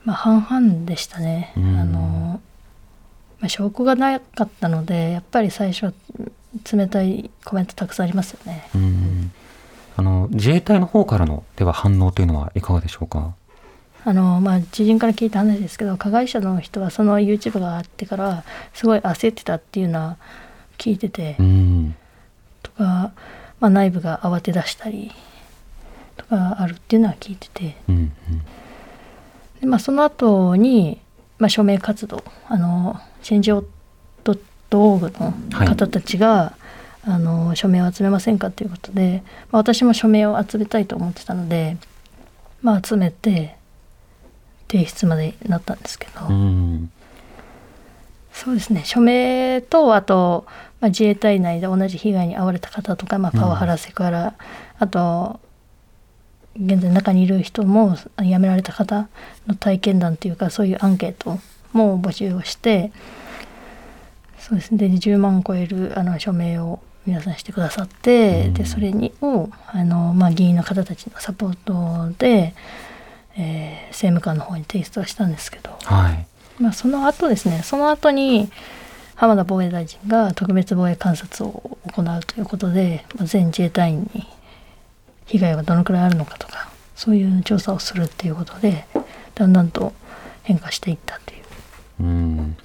[0.05, 1.53] まあ、半々でしたね。
[1.57, 2.41] うんあの
[3.41, 5.93] まあ、証拠がなかったのでやっぱり最初は
[6.73, 8.69] 冷たいコメントたくさんありますよね。
[8.75, 9.33] うん。
[9.97, 13.35] あの、自衛隊の方からの、では反応というのはいかがでしょうか？
[14.05, 20.17] あのまあ、知人から聞いた話ですけど加害者の人はその YouTube があってからすごい焦ってたっていうのは
[20.79, 21.95] 聞いてて、うん。
[22.63, 23.13] とか、
[23.61, 25.13] まあ、内部が慌て出したり
[26.17, 27.77] とかあるっていうのは聞いてて。
[27.89, 27.97] うん。
[27.97, 28.13] うん
[29.63, 31.01] でまあ、その後に、
[31.39, 33.65] まあ、署名活動あの戦場
[34.25, 36.57] .org の方たちが、
[37.05, 39.23] あの署名を集めませんかということで、
[39.53, 41.77] まあ、私も署名を集めたいと思ってたので、
[42.61, 43.57] まあ、集めて
[44.69, 46.91] 提出までなったんですけど、うん。
[48.33, 48.83] そうですね。
[48.85, 50.45] 署名とあと、
[50.81, 54.35] まあ、自衛隊内で同じ被害に遭われた方とか、まあ、パワハラ、セクハラ
[54.81, 55.39] あと
[56.57, 59.09] 現在中にいる人も辞められた方
[59.47, 61.39] の体験談というかそういうアンケート
[61.73, 62.93] も募集をして
[64.39, 64.77] そうですね。
[64.77, 68.55] で10万超えるあの署名を皆さんしてくださって、うん。
[68.55, 72.55] でそれにをあの、まあ、議員の方たちのサポートで、
[73.37, 76.27] えー政務官の方に提出はしたんですけど、はい。
[76.59, 77.63] まあ、その後ですね。
[77.63, 78.51] その後に
[79.15, 84.27] 浜田防衛大臣が特別防衛監察を行うということで、まあ、全自衛隊員に
[85.33, 88.85] 被害がどのくらいあるのかとかそういう調査をするっていうことで
[89.35, 89.95] だんだんと
[90.43, 91.43] 変化していったという。
[92.01, 92.57] うん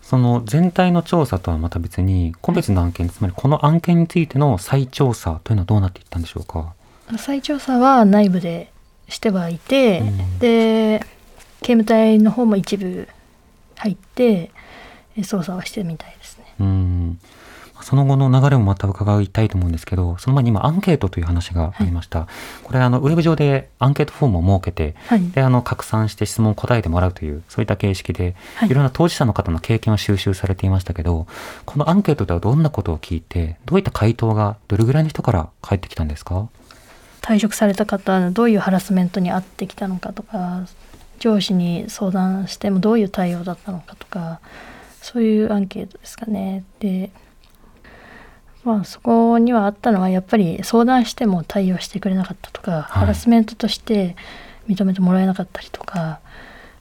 [0.00, 6.74] その全体の調査とはまた別に個別の案件、つまりこの案件についての再調査というのはどうなっていったんでしょうか？
[7.18, 8.70] 再調査は内部で
[9.08, 11.00] してはいて、うん、で
[11.62, 13.08] 警務隊の方も一部
[13.76, 14.52] 入って
[15.16, 16.44] 捜査はしてみたいですね。
[16.60, 16.93] うん
[17.84, 22.20] その後の流れもまた伺いたいと思うんですけど、その前に今アンケートという話がありました。
[22.20, 22.28] はい、
[22.64, 31.26] これあのウェブ上でアンケートフォームを設けて、はい、であの拡散して質問を答えてもらうというそういった形式で、はい、いろんな当事者の方の経験を収集されていましたけど、
[31.66, 36.48] このアンケートではどんなことを聞いて、どういった回答がどれぐらいの人から返ってきたんですか？
[37.20, 40.66] 退職された方はどういうハラスメントに遭ってきたのかとか、
[41.20, 44.40] 上司に相談してもどういう対応だったのかとか、
[45.00, 46.64] そういうアンケートですかね。
[46.80, 47.10] で
[48.64, 54.16] まあ、そこにはあったのはやっぱり相談しても対応してくれなかったとか、はい、ハラスメントとして
[54.68, 56.20] 認めてもらえなかったりとか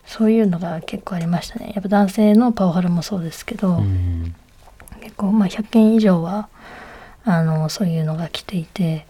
[0.05, 1.71] そういうのが結構ありましたね。
[1.75, 3.81] やっぱ男性のパワハラもそうですけど、
[5.01, 6.49] 結構まあ100件以上は
[7.23, 9.05] あのそういうのが来ていて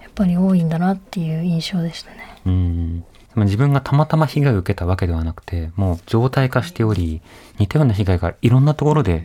[0.00, 2.40] やっぱり多いんだなっていう印象でしたね。
[2.46, 3.04] うん。
[3.36, 7.22] 自分がたまたま被害を受けたわけではなくてもう常態化しており
[7.58, 9.24] 似たような被害がいろんなところで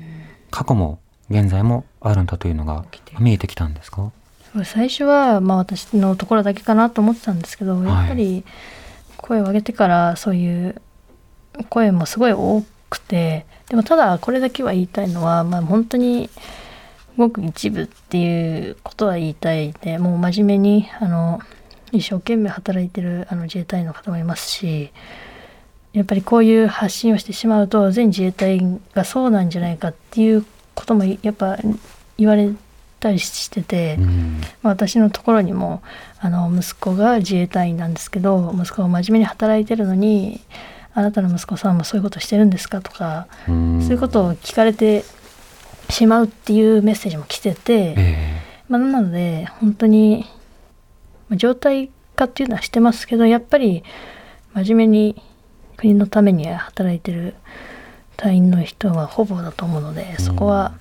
[0.51, 2.85] 過去も現在もあるんだというのが
[3.19, 4.11] 見えてきたんですか？
[4.65, 8.43] 最初はまあ私のところだけかなと思ってたんですけど、やっぱり
[9.17, 10.81] 声を上げてからそういう
[11.69, 16.29] 声もすごい多くてでもただこれだけは言いたいのは、まあ、本当に
[17.17, 21.39] ごく一部っていうことは言いたいでもう真面目にあの
[21.91, 24.91] 一生懸命働いてるあの自衛隊員の方もいますし
[25.93, 31.57] やっぱりこういう発信をしてしまうと全自衛隊員がそうなんじゃないかっていうこともやっぱ
[32.17, 32.51] 言われ
[32.99, 33.97] たりしてて、
[34.61, 35.81] 私のところにも
[36.19, 40.41] あの息子が自衛隊員なんですけど息子が真面目に働いてるのに
[40.93, 45.03] あなたの息子さんもそういうことしてるんですかとか、うん、そういうことを聞かれて
[45.89, 50.25] しまうっていうメッセージも来てて、えー、まあ、なので本当に
[51.31, 53.83] 状態化っていうのはしてますけどやっぱり
[54.53, 55.21] 真面目に
[55.77, 57.33] 国のために働いてる
[58.15, 60.73] 隊員の人はほぼだと思うのでそこは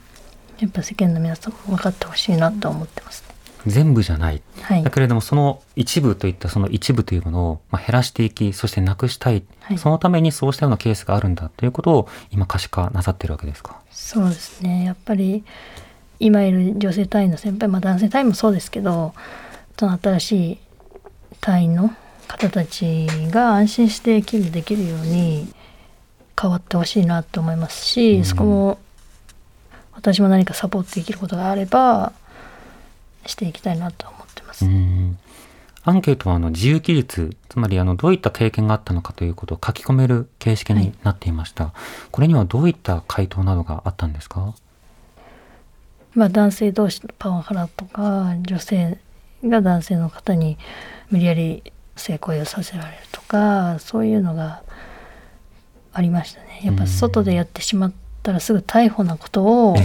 [0.63, 3.35] やっぱ世間の皆さんも分かってほしいなと思ってますね。
[3.67, 13.81] 全部じゃない、はい、だけれどもその一部といったその一部というものをま減らしていきそしてなくしたい、はい、そのためにそうしたようなケースがあるんだということを今可視化なさってるわけですか？
[13.91, 14.85] そうですね。
[14.85, 15.45] やっぱり
[16.19, 19.15] 今いる女性隊員の先輩、まあ、男性隊員もそうですけど
[19.79, 20.59] その新しい
[21.41, 21.91] 隊員の
[22.29, 25.53] 方たちが安心して勤務できるように
[26.41, 28.79] 変わってほしいなと思いますし、うん、そこも
[30.03, 32.13] 私も何かサポートできることがあれば
[33.25, 34.67] していきたいなと思ってます。
[35.85, 41.65] アンケートはあの自由記述、つまりあのどういった経験があったのかということを書き込める形式になっていました。
[41.65, 41.73] はい、
[42.11, 44.55] これにはどういった回答などがあったんですか？
[46.15, 48.99] まあ、男性同士のパワハラとか女性
[49.45, 50.59] が男性の方に
[51.11, 51.63] 無理やり
[51.97, 54.63] 性行為をさせられるとかそういうのが
[55.93, 59.77] ありましたねやっぱ外でやってしまったらすぐ逮捕なことを、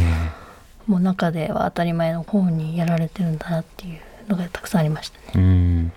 [0.86, 5.92] もう中では当たり前の方にやられてるんだなっていうのがたくさんありましたね。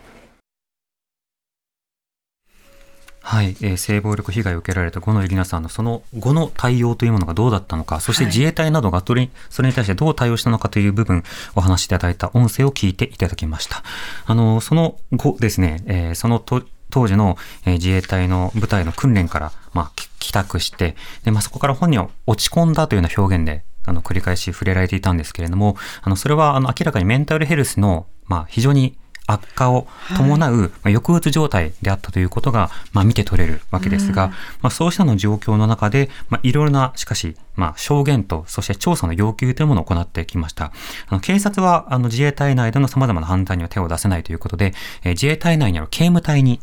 [3.22, 11.22] はい、えー、性暴力被害を受けられた五野ゆりなさんのその後の対応というものがどうだったのか、そして自衛隊などがそれそれに対してどう対応したのかという部分、
[11.55, 13.85] お話しいただいた音声を聞いていただきました。
[14.24, 40.73] あの、その後ですね、えー、そのと当時の、えー、自衛隊の部隊の訓練から、まあ、帰宅して、で、まあ、そこから本人は落ち込んだというような表現で、あの、繰り返し触れられていたんですけれども、あの、それは、あの、明らかにメンタルヘルスの、まあ、非常に悪化を伴う、まあ、抑うつ状態であったということが、まあ、見て取れるわけですが、うん、まあ、そうしたの状況の中で、まあ、いろいろな、しかし、まあ、証言と、そして調査の要求というものを行ってきました。
[41.09, 46.61] あの警察は、あの、自衛隊内での様々な犯罪には手を出せないということで、えー、自衛隊内にある警務隊に、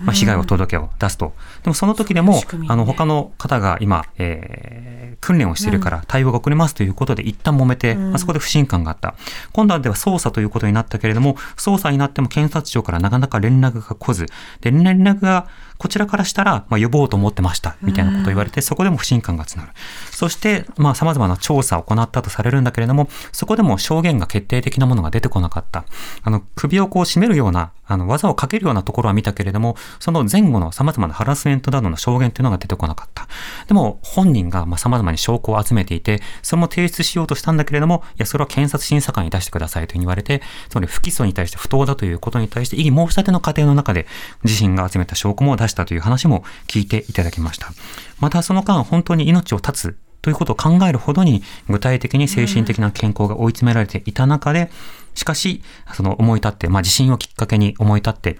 [0.00, 1.34] まあ、被害を届けを出すと。
[1.62, 9.14] でもその時でも、あの、他の方が今、えー、訓練をしているから対応が遅れますということで一旦揉めて、まあ、そこで不信感があった。
[9.52, 14.26] 今度はでは捜査ということになったけれども、捜査になっても検察庁からなかなか連絡が来ず、
[14.60, 19.72] で、連絡がこちらからしたら、まあ、呼ぼうと思ってました、みたいなことを言われて、そこでも不信感が募る。
[20.10, 25.84] そして、まあ、様々な調査を行ったとされるんだけれども、そこでも証言が決定的なものが出てこなかった。
[26.22, 33.28] あの、首をこう絞めるような、あの、技をかけるようなところは見たけれども、その前後の様々なハラスメントなどの証言っていうのが出てこなかった。
[33.66, 44.06] でも、本人が、まあ、様々に証拠を集めていて、それも提出しようとしたんだけれども、いや、それは検察審査官に出してくださいと言われて、つまり不起訴に対して不当だということに対して異議申し立ての過程の中で
[44.44, 47.72] 自身が集めた証拠も出したという話も聞いていただきました。
[48.20, 54.70] またその間本当に命を絶つということを考えるほどに具体的に精神的な健康が追い詰められていた中で、
[55.14, 55.62] しかし、
[55.94, 58.38] その思い立って、まあ地震をきっかけに思い立って、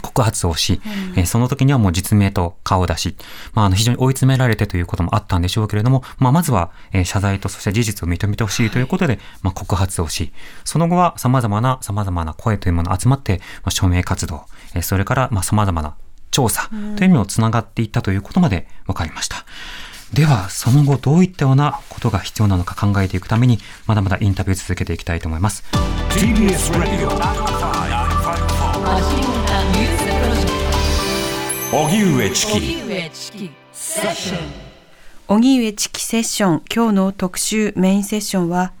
[0.00, 0.80] 告発をし、
[1.14, 3.14] うん、えその時にはもう実名と顔を出し、
[3.52, 10.32] まあ、あの非常に追い詰められてということもあったんでしょうけれども、まあ、まずは、え謝罪とそして事実を認めてほしいということで、まあ、告発をし、
[10.64, 14.44] その後は様々な様々な声というものが集まって、まあ、署名活動、
[14.74, 15.94] えそれからまあ様々な
[16.32, 19.44] 調査というのをつながっていったということまで分かりました。
[20.12, 25.64] では、その後どういったようなことが必要なのか考えていくために、まだまだインタビュー続けていきたいと思います。
[26.10, 26.72] TBS
[31.72, 32.76] 荻上チキ。
[35.28, 36.62] 荻上チキセッション。
[36.74, 38.74] 今日の特集メインセッションは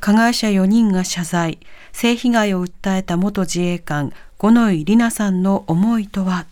[0.00, 1.60] 加害者4人が謝罪。
[1.92, 6.44] 性被害を訴えた元自衛官五ノ井里奈さんの思いとは？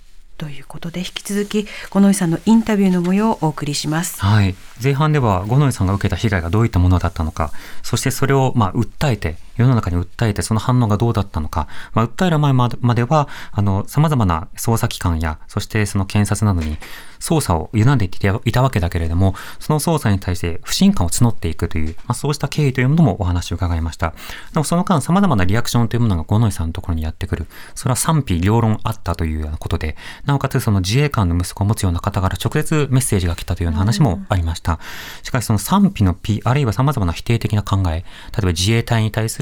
[0.43, 4.21] ということで引き続き五ノ井さんのインタビューの模様をお送りします。
[4.21, 7.53] はい、前半では五ノ井さんが受けた被害がどういったものだったのか、
[7.85, 16.79] そしてそれをまあ訴えて世の中に訴えてその反応がどうだったのか、まあ、訴える前までは、あの、様々な捜査機関や、そしてその検察などに
[17.21, 18.11] 捜査を委んで
[18.45, 24.15] いたわけだけれども、その捜査に対して不信感を募っていくという、まあ、そうした経緯というものもお話を伺いました。
[24.53, 27.47] でもその間様々なリアクションというものが五ノ井さんのところにやってくる。
[27.75, 34.81] それは賛否両論あったというようなことで、なおかつその自衛官の息子を持つような方から直接メッセージが来たというような話もありました。
[35.23, 39.41] しかしその賛否の P、あるいは様々な否定的な考え、例えば自衛隊に対す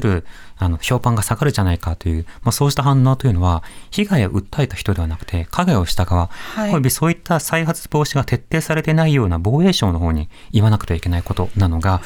[0.57, 12.01] あの、評判が下がるじゃないかという、まあ、そうした反応というのは、被害を訴えた人ではなくて、加害をした側、はい、およびそういった再発防止が徹底されてないような防衛省の方に言わなくてはいけないことなのが、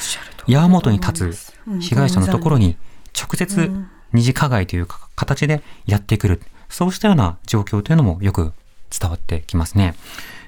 [0.47, 2.77] 矢本に立つ被害者のところに
[3.17, 3.71] 直接
[4.13, 8.53] 二次加害という形でやってくる、そうしたような状況というのもよく
[8.97, 9.95] 伝わってきますね。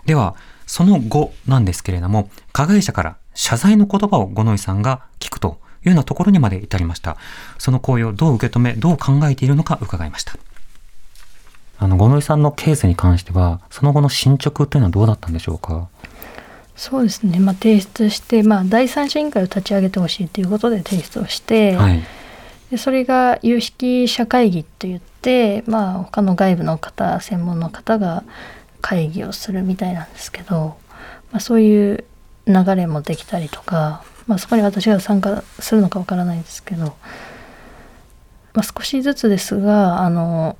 [0.05, 0.35] では、
[0.65, 7.17] その後なんですけれども、加害者から謝罪の言葉を五ノ井さんが聞くというようなところにまで至りました。
[7.57, 10.35] その行為をどう受け止め、どう考えているのか伺いました。
[11.79, 15.87] あの、五ノ井さんのケースに関しては、その後の進捗というのはどうだったんでしょうか？
[16.75, 22.03] そうですね、まあ、提出して、まあ、第三者委員会を立ち上げてほしいということで提出をして、はい、
[22.69, 28.23] でそれが有識者会議といって、まあ、他の外部の方専門の方が
[28.79, 30.77] 会議をするみたいなんですけど、
[31.31, 32.03] まあ、そういう
[32.45, 36.95] 流れもできたりとかまあ、そこに私が参加するのかわからないですけど、
[38.53, 40.57] まあ、少しずつですがあの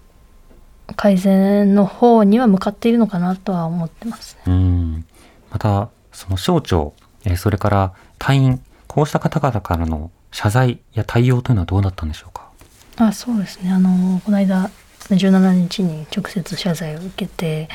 [0.95, 5.05] 改善の方には向かっているのかなとは思ってます、ね、うん。
[5.51, 6.93] またその省庁、
[7.25, 12.49] えそれから隊員こうした方々からの謝罪や対応というのはどうだったんでしょうか？
[12.97, 13.71] あそうですね。
[13.71, 14.71] あのこの間
[15.09, 17.69] 17日に直接謝罪を受けて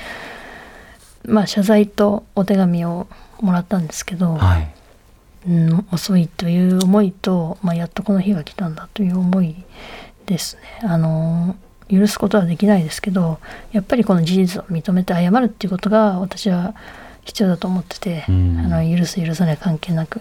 [1.24, 3.06] まあ謝罪とお手紙を
[3.40, 4.74] もらったんですけど、はい、
[5.48, 9.56] うん、遅いという思いと、まあ、やっとこの日が来たんだという思い
[10.26, 10.62] ですね。
[10.88, 11.56] あの
[11.90, 13.38] 許すことはできないですけど
[13.72, 16.74] やっぱりこの事実を認めて謝るっていうことが私は
[17.24, 20.20] 必要だと思ってて、うん、あの許す許さない関係なく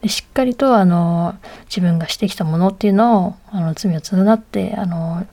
[0.00, 5.26] でしっかりとあの自分がしてきたものっていうのをあの罪を償ってあの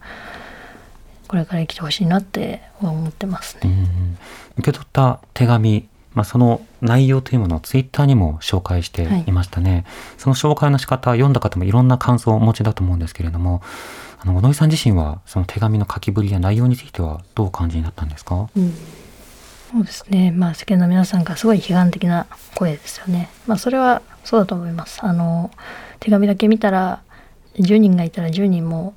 [1.28, 3.62] これから生きてほしいなって思ってますね。
[3.66, 4.18] うん、
[4.58, 9.32] 受け取った手紙まあ、その内容というものをツイッターにも紹介してい。
[9.32, 9.86] ましたね、はい、
[10.18, 13.62] その紹介の仕方読んだ方もいろんな感想をお持ちだと思うんですけれども
[14.20, 18.74] あの小野井さん自身はその手紙の書きぶりや内容についてはどうお感じになったんですか、うん、
[19.72, 20.32] そうですね。
[20.32, 23.30] まあ世間の皆さんがすごい批判的な声ですよね。
[23.46, 25.00] まあそれはそうだと思います。
[25.04, 25.52] あの
[26.00, 27.02] 手紙だけ見たら
[27.60, 28.96] 10人がいたら10人も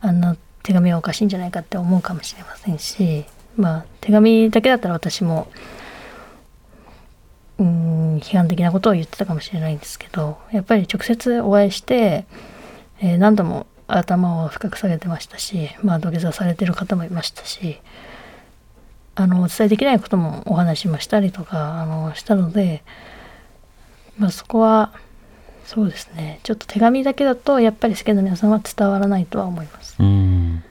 [0.00, 3.24] あんな手紙はおかしいんじゃないかって思うかもしれませんし
[3.56, 5.46] まあ手紙だけだったら私も
[7.58, 12.26] うん批判的なことを言ってたかもしれないんですけどやっぱり直接お会いして、
[13.00, 17.80] えー、何度も頭を深く下げてましたし、まあ、土下座されてる方もいましたし
[19.14, 22.82] あのお伝えできないこともお話もしたりとかあのしたので、
[24.18, 24.92] まあ、そこは
[25.66, 29.96] そうですねちょっと手紙だけだとやっぱり世間の皆さんは伝わらないとは思います。
[29.98, 30.64] うん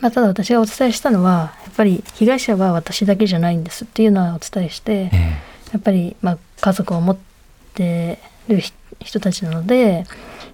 [0.00, 5.38] まあ、ただ私がお伝えしたのはやっぱり被害者は私だけじゃないんですっていうのはお伝えして、え
[5.74, 7.18] やっぱりまあ家族を持っ
[7.74, 8.60] てる
[9.00, 10.06] 人たちなので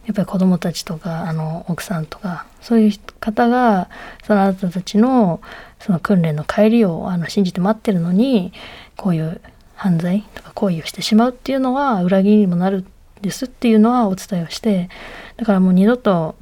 [0.07, 3.91] やっぱり子供たちとかあの奥さんとかそういう方が
[4.25, 5.43] そのあなたたちの
[5.79, 8.53] その訓練の帰りをあの信じて待ってるのに
[8.97, 9.43] こういう
[9.75, 12.87] 犯罪とか行為をしてしまうっていうのは裏切りにもなるん
[13.21, 14.89] ですっていうのはお伝えをして
[15.37, 16.35] だからもう二度と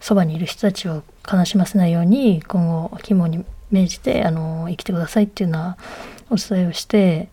[0.00, 5.78] そばにいる人たちを悲しませないように今後肝に銘じてあの生きてくださいっていうのは
[6.30, 7.28] お伝えをして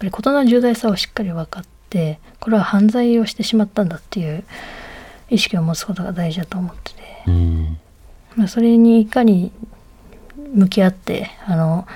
[0.00, 4.44] ぱり事の重大さをしっかり分かってこれは犯罪をしてしまったんだっていう
[5.28, 7.78] 意識を持つことが大事だと思ってて、うん。
[8.34, 9.52] まあ、それにいかに
[10.54, 11.86] 向き合ってあの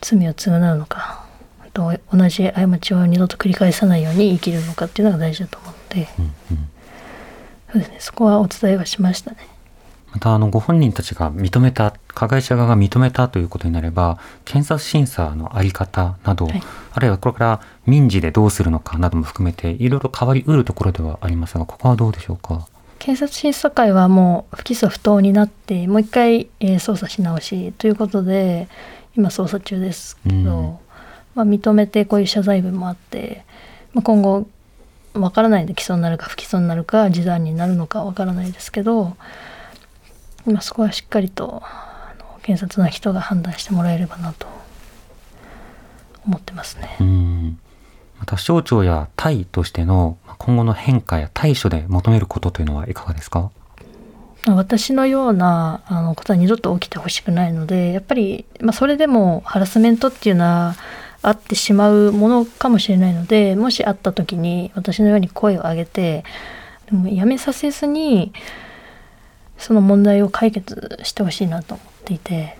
[0.00, 1.26] 罪を償うのか
[1.60, 6.32] あと同じ過ちを二度と繰り返さないように生きるのかっていうのが大事だと思って、うんうん。
[7.72, 7.96] そうですね。
[7.98, 9.38] そこはお伝えはしましたね。
[10.16, 16.62] またあのご本人たちが認めた加害者側が認めたということになれば検察審査のあり方など、はい
[16.92, 22.66] あるいはこれから民事でどうするのかなども含めていろいろ変わりうるところではありますがここはどうでしょうか？
[22.98, 28.68] 検察審査会はもう不起訴不当になってもう一回、えー捜査し直しということで
[29.14, 30.78] 今捜査中ですけど、うん
[31.34, 33.44] まあ、認めてこういう謝罪文もあって、
[33.92, 34.48] まあ、今後
[35.12, 39.16] わからないで起訴になるか不起訴になるか示談になるのかわからないですけど、
[40.46, 41.62] まあ、そこはしっかりと
[42.42, 44.46] 検察の人が判断してもらえればなと
[46.26, 46.96] 思ってますね。
[47.00, 47.58] うん
[48.18, 53.50] また省庁や隊としてのまあ今後の変化や対処で求めることというのはいかがですか？
[54.46, 60.76] まあ私のようなあのことは二度と起きてほしくないのでやっぱり、まあ、それでもハラスメントっていうのは
[61.22, 66.24] あってしまうものかもしれないのでもしあった時に私のように声を上げて
[66.90, 68.32] でもやめさせずに
[69.58, 72.58] その問題を解決してほしいなと思っていて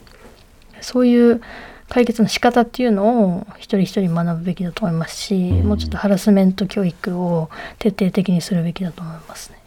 [0.81, 1.41] そういう
[1.89, 9.59] 解決の仕方っていうのを一人一人学ぶべきだと思いますし、うんもうちょっとハラスメント教育を徹底的にするべきだと思いますね。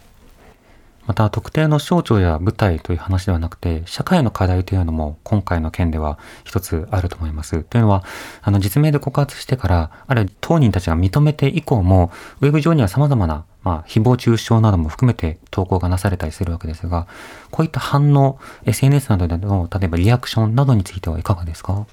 [1.10, 7.64] また特定の省庁や部隊という話ではなくて社会の課題というのも今回の件では一つあると思います。
[7.64, 8.04] というのは
[8.44, 12.12] あの実名で告発してからあるいは当人たちが認めて以降も
[12.42, 17.08] ウェブ上には様々なまあ、誹謗中傷なども含めて投稿がなされたりするわけですが
[17.52, 21.86] こういった反応 SNS などでの例えばリアクションなどについてはいかがですか？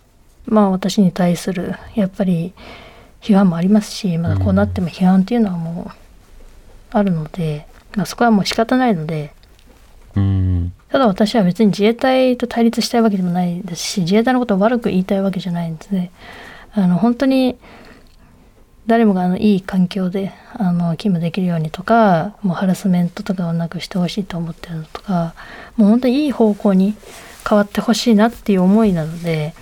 [0.47, 2.53] まあ私に対するやっぱり
[3.21, 5.97] 批判もありますしまだこうなっても批判っていうのはもう
[6.93, 9.33] あるので、まあ、そこはもう仕方ないので
[10.14, 16.12] うーんただ私は別に自衛隊と対立したいわけでもないですし自衛隊のことを悪く言いたいわけじゃないんですね。
[16.73, 17.57] あの本当に
[18.87, 25.34] 誰もがあのいい環境であの勤務できるようにとかもうハラスメントとかをなくしてほしいと思ってるのとか
[25.76, 26.95] もう本当にいい方向に
[27.49, 29.55] 変わってほしいなっていう思いなので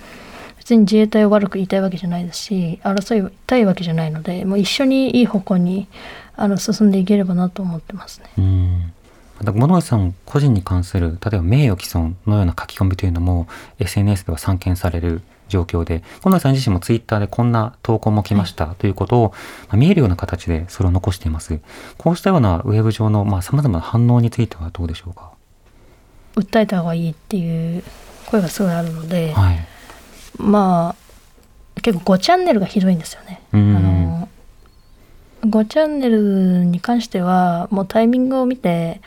[0.57, 5.87] 別に自衛隊を悪く言いたいわけじゃないですし争いたいわけじゃないのでもう一緒にいい方向に
[6.35, 8.29] あの進んでいければなと思ってますね。
[8.37, 8.93] うーん
[9.39, 13.47] また物口さん個人に関する例えば名誉毀損のような書き込みというのも
[13.79, 19.33] SNS では散見される状況で物口さん自身もツイッターでこんな投稿も来ましたということを、
[19.67, 21.59] まあ見えるような形でそれを残しています。
[21.97, 25.31] こうしたようなウェブ上のまあ様々な反応についてはどうでしょうか？
[26.35, 27.83] 訴えた方がいいっていう
[28.27, 29.67] 声がすごいあるので、はい。
[30.37, 30.95] ま
[31.77, 33.41] あ結構5チャンネルがひどいんですよね。
[33.53, 33.73] あうん。
[33.73, 34.29] の
[35.43, 38.99] 5チャンネルに関してはもうタイミングを見て、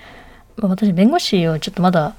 [0.56, 2.14] まあ私弁護士をちょっとまだ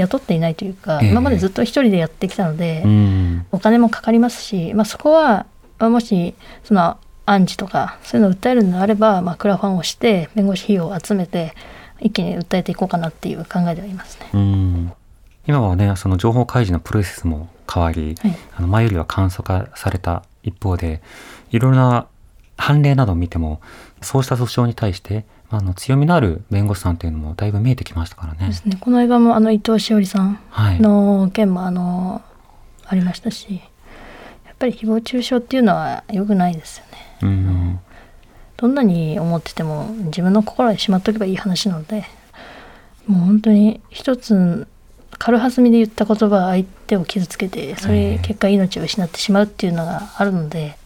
[0.00, 1.10] 雇っていないというか、ええ。
[1.10, 3.46] 今までずっと一人でやってきたので、うん。
[3.52, 5.46] お金もかかりますし、まあ、そこは、
[5.78, 6.34] まあもし
[6.64, 11.54] そのアンチとかそういうのを訴えるのであれば、まあ、クラファンをして弁護士費用を集めて
[12.00, 14.30] 一気に訴えていこうかなっていう考えではいますね。
[14.32, 14.92] うん。
[15.46, 18.36] 今はねその情報開示のプロセスも変わり、はい。
[18.56, 21.02] あの前よりは簡素化された一方で
[21.50, 22.06] いろいろな
[22.56, 23.60] 判例などを見ても
[24.00, 28.48] そうした訴訟に対してあの強みのある弁護士さんというのもだいぶ見えてきましたからね。
[28.48, 28.76] ですね。
[28.80, 32.22] この間もあの伊藤詩織さんはい、の件もあの
[32.86, 33.60] ありましたし
[34.44, 36.98] やっぱり誹謗中傷っていうのは良くないですよね。
[37.22, 37.80] うん
[38.56, 42.04] どんなに思ってても自分の心にしまっとけばいい話なので
[43.06, 44.66] もう本当に一つ
[45.18, 48.12] 軽はずみで言った言葉は相手を傷つけてそええ。
[48.14, 50.76] れ結果命を失ってしまうっていうのがあるので。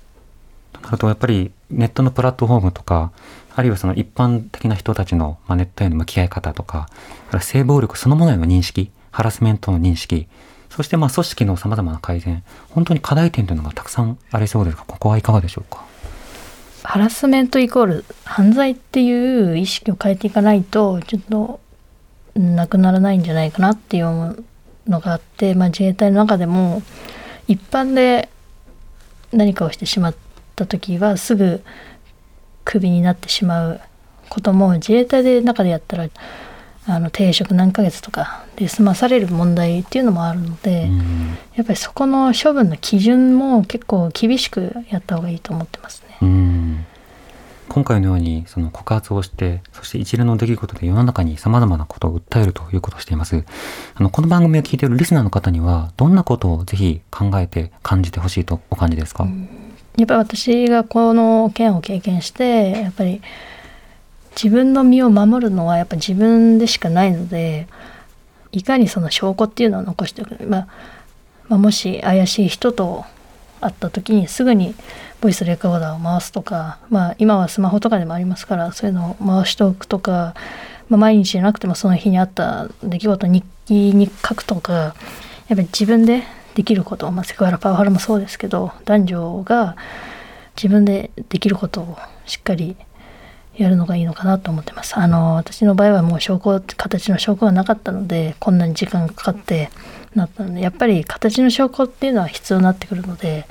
[0.83, 3.13] あとやっぱりネットのプラットフォームとか
[3.55, 6.89] あるいはその一般的な人たちの、ま、ネットへの向き合い方とか
[7.41, 10.27] 性暴力そのものへの認識ハラスメントの認識
[10.69, 15.85] そしてまあ組織のさまざまな改善本当に課題点というのがたくさんありそうですがここはいかがでしょうか？
[16.83, 21.61] ハラスメントイコール犯罪っていう意識を変えていかないとちょっと
[22.35, 24.45] なくならないんじゃないかなっていう
[24.87, 26.83] のがあって、まあ、自衛隊の中でも
[27.49, 28.31] 一般で
[29.33, 30.15] 何かをしてしまっ
[30.61, 31.63] た時はすぐ
[32.65, 33.81] クビになってしまう
[34.29, 36.09] ことも自衛隊で中でやったら
[36.87, 41.39] あの停職何ヶ月とかで済まされる問題っていうのもあるので、うん。
[41.55, 46.17] やっぱりそこの処分の基準も結構厳しくやった方がいいと思ってますね。
[46.23, 46.87] うん。
[47.69, 53.45] 今回のようにその告発をしてそして一連の出来事で世の中に様々なことを訴えるということをしています。
[53.95, 59.29] あのこの番組を聞いているリスナーの方にはどんなことをぜひ考えて感じてほしいとお感じですか、
[60.01, 63.21] やっぱり私がこの件を経験してやっぱり
[64.35, 67.67] 自分の身を守るのはやっぱ自分でしかないので
[68.53, 70.69] いかにその証拠っていうのを残しておく、まあ、
[71.49, 73.05] まあもし怪しい人と
[73.61, 74.75] 会った時にすぐに
[75.21, 80.35] ボイスレコーダーを回すとか、まあ、今はスマホとかでもありますからそういうのを回しておくとか、
[80.89, 84.95] まあ、毎日じゃなくてもその日にあった出来事日記に書くとかやっ
[85.49, 86.23] ぱり自分で
[86.61, 89.77] できること、まあ、セクハラパワハラもそうですけど男女が
[90.57, 91.97] 自分でできることを
[92.27, 92.77] しっかり
[93.57, 94.99] やるのがいいのかなと思ってます。
[94.99, 99.71] あの私の場合はもう証拠形の証拠がなかったのでこんなに時間がかかって
[100.15, 103.47] なったのでやっぱり形の証拠っていうのは必要になってくるので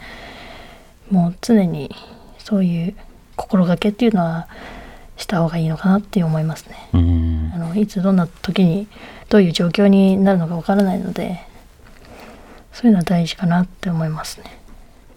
[1.10, 1.96] もう常に
[2.38, 2.96] そういう
[3.36, 4.48] 心がけっていうのは
[5.18, 6.76] した方がいいのかなって思いますね。
[6.94, 8.88] うんあのいつどんな時に
[9.30, 11.49] どういう状況になるのかわからないので
[12.72, 14.59] そういうのは大事かなって思いますね。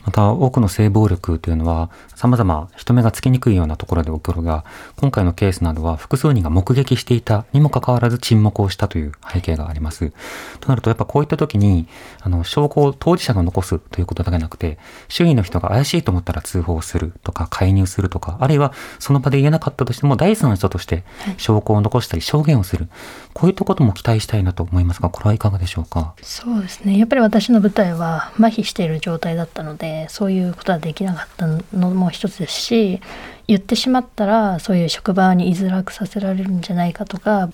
[0.04, 4.64] また多くの性暴力というのは様々人目がつきにくいようなところで起こるが
[4.96, 10.12] 今回のケースなどは複数人が目撃していたにもかかわらず沈黙をしたという背景があります。
[10.60, 11.86] となるとやっぱこういった時に
[12.20, 14.78] あの証拠を当事者が残すということだけなくて
[15.08, 21.04] 周囲の人が怪しいと思ったら通報するとか介入するとかあるいはその場で言えなかったとしても第三者として
[21.36, 22.88] 証拠を残したり証言をする。
[23.34, 26.14] こういったことも期待したいなと思いますがこれはいかがでしょうか？
[26.22, 26.98] そうですね。
[26.98, 33.00] やっぱり私の舞台は麻痺している状態だったのでそういうことはできなかったのも一つですし
[33.46, 37.50] 言ってしまったらそういう職場に居づらくさせられるんじゃないかとか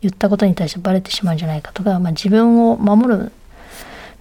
[0.00, 3.32] 言ったことに対してバレてしまうんじゃないかとか、まあ、自分を守る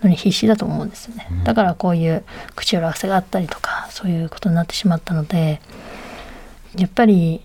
[0.02, 2.24] のに必死だと思うんですよねだからこういう
[2.56, 5.62] 口裏合わせがあったりとかそういうことになってしまったので
[6.76, 7.42] やっぱり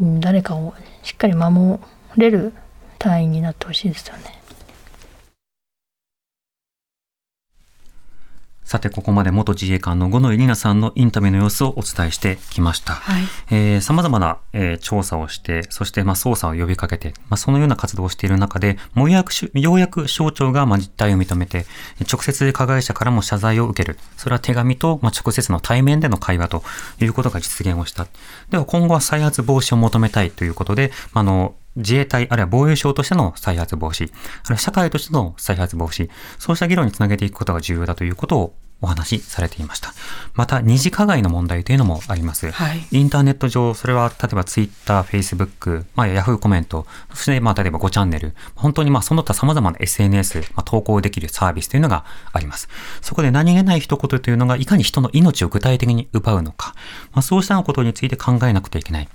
[0.00, 1.80] うん誰かをしっかり守
[2.16, 2.52] れる
[2.98, 4.43] 隊員になってほしいですよね。
[8.64, 12.94] さて、ここまで元自衛官の五野井里奈さんのインタビューの様子をお伝えしてきました。
[12.94, 13.22] はい。
[13.50, 21.66] えー、様々な、えー調査をして、そして、まあ、捜査を呼びかけて、まあ、そのような活動をしている中で、もうようやくし、ようやく省庁が、まあ、実態を認めて、
[22.10, 23.98] 直接加害者からも謝罪を受ける。
[24.16, 26.62] それは手紙と、まあ、直接の対面での会話と
[27.00, 28.06] いうことが実現をした。
[28.50, 34.12] では、今後は再発防止を求めたいということで、まああの、自衛隊、あるいは防衛省としての再発防止、ある
[34.50, 36.08] いは社会としての再発防止、
[36.38, 38.54] そうした議論につなげていくことが重要だということを
[38.84, 39.94] お話しされていました。
[40.34, 42.50] また、二次加害の問題というのもあります。
[42.50, 52.68] はいインターネット上、それは例えばツイッター、フェイスブック、まあ、ヤフーコメント、そしてまあ例えば5チャンネル、本当にまあその他様々な SNS、まあ、投稿できるサービスというのがあります。
[53.00, 56.74] そこで何気ない一言というのがいかに人の命を具体的に奪うのか、
[57.12, 59.08] まあ、そうしたことについて考えなくてはいけない。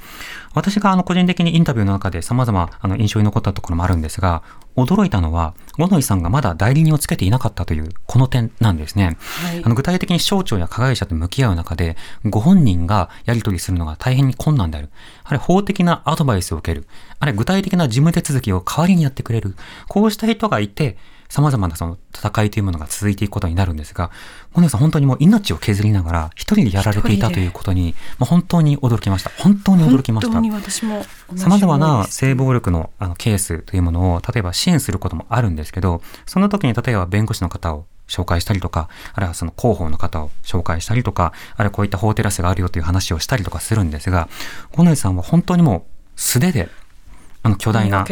[0.54, 4.42] 私があの個人的にインタビューの中で様々あの印象に残ったところもあるんですが、
[4.76, 9.18] 驚いたのは、五ノ井さんがまだ代理人をつけていなかったというこの点なんですね。
[9.44, 14.90] はいあの具体的に省庁や加害者と向き合う中で、ご本人がやり取りするのが大変に困難である。
[15.24, 16.88] あるいは法的なアドバイスを受ける。
[17.20, 19.56] あるいは具体的な事務手続きを代わりにやってくれる。
[19.88, 20.98] こうした人がいて、
[21.30, 24.10] 様々なその戦いというものが続いていくことになるんですが、
[24.54, 29.30] 小野さん本当にもう命を削りながら一人でやられていたということに、まあ、本当に驚きました。
[29.38, 30.34] 本当に驚きました。
[30.34, 44.28] 本当に私も同じ様々な性暴力のあのケースというものを、例えば支援することもあるんですけど、その時に例えば弁護士の方を紹介したりとか、あるいはその広報の方を紹介したりとか、あるいはこういった法テラスがあるよという話をしたりとかするんですが、
[44.72, 45.82] 小野井さんは本当にもう
[46.16, 46.70] 素手で、
[47.42, 48.06] あの巨大な、は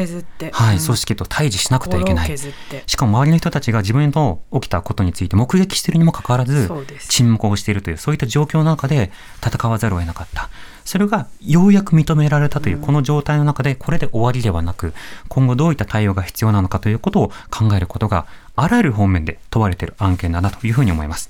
[0.74, 0.84] い、うん。
[0.84, 2.38] 組織と対峙しなくてはいけない。
[2.38, 6.70] しかも周りの人たちが自分の起きたことについて目撃しているにもかかわらず
[7.10, 9.12] 沈黙をしているというそういった状況の中で
[9.46, 10.50] 戦わざるを得なかった。
[10.86, 14.94] それがようやく認められたというこの状態の中でこれで終わりではなく
[15.28, 18.26] 今後どういった対応が必要なのかということを考えることが
[18.56, 21.30] あらゆる方面で問われている案件だなというふうに思います。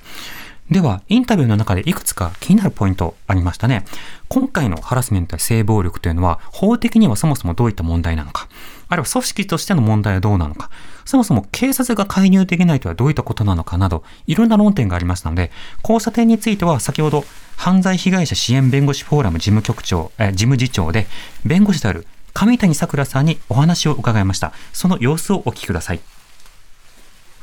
[0.70, 3.86] では、インタビューの中でいくつか気になるポイントありましたね。
[4.28, 8.50] 今回のハラスメントや性暴力というのは、法的にはそもそもどういった問題なのか、
[8.90, 10.70] あるいは組織としての問題はどうなのか、
[11.06, 15.52] そもそも警察が介入できないとはどういったことなのかなど、いろんな論点がありましたので、
[15.84, 17.24] 交差点については先ほど、
[17.56, 21.08] 犯罪被害者支援弁護士フォーラム事務局長、え事務次長で、
[21.46, 24.52] 弁護士である上谷さくらさんにお話を伺いました。
[24.74, 26.17] その様子をお聞きください。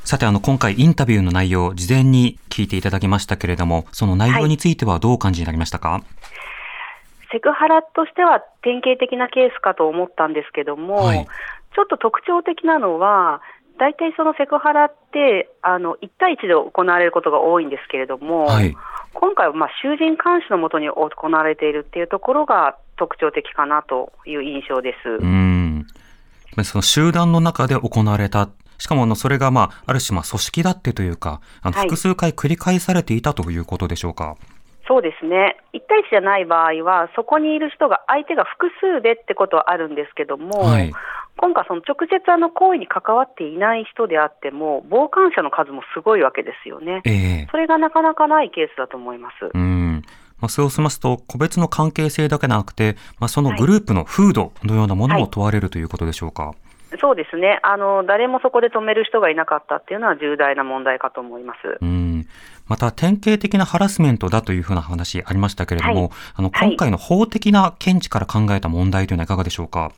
[0.04, 6.02] さて、あの、今回インタビューの内容、事前に聞いていただきましたけれども、その内容についてはどうお感じになりましたか、
[7.32, 11.26] セクハラとしては典型的なケースかと思ったんですけども、はい
[11.74, 13.42] ちょっと特徴的なのは、
[13.78, 18.76] 大体そのセクハラって、あの1対1で行われることが多いんですけれども、はい。
[19.12, 25.08] 今回はまあ囚人監視のもとに行われているっていうところが特徴的かなという印象です。
[25.08, 25.86] うん。
[26.62, 28.48] その集団の中で行われた。
[28.78, 34.36] しかもあの、それがまあ、ある種まあ組織だってというか、あの、はい複数回繰り返されていたということでしょうか？
[34.86, 40.92] そうですね、1対1じゃない場合は、そこにいる人が相手が複数でってことはあるんですけども、はい
[41.36, 47.02] 今回、その直接あの行為に関わっていない人であっても、傍観者の数もすごいわけですよね。
[47.04, 47.10] え
[47.42, 49.50] えそれがなかなかないケースだと思います。
[49.52, 50.02] うん。
[50.40, 56.54] まあ、そうしますと、個別の関係性だけでなくて、まあ、そのグループの風土のようなものも問われるということでしょうか？
[57.00, 61.78] そうですねあの、誰もそこで止める人がいなかったっていうのは重大な問題かと思います。
[61.80, 62.26] うん。
[62.66, 69.92] また、典型的なハラスメントだというふうな話ありましたけれども、はいあの、はい今回の法的な見地から考えた問題というのはいかがでしょうか？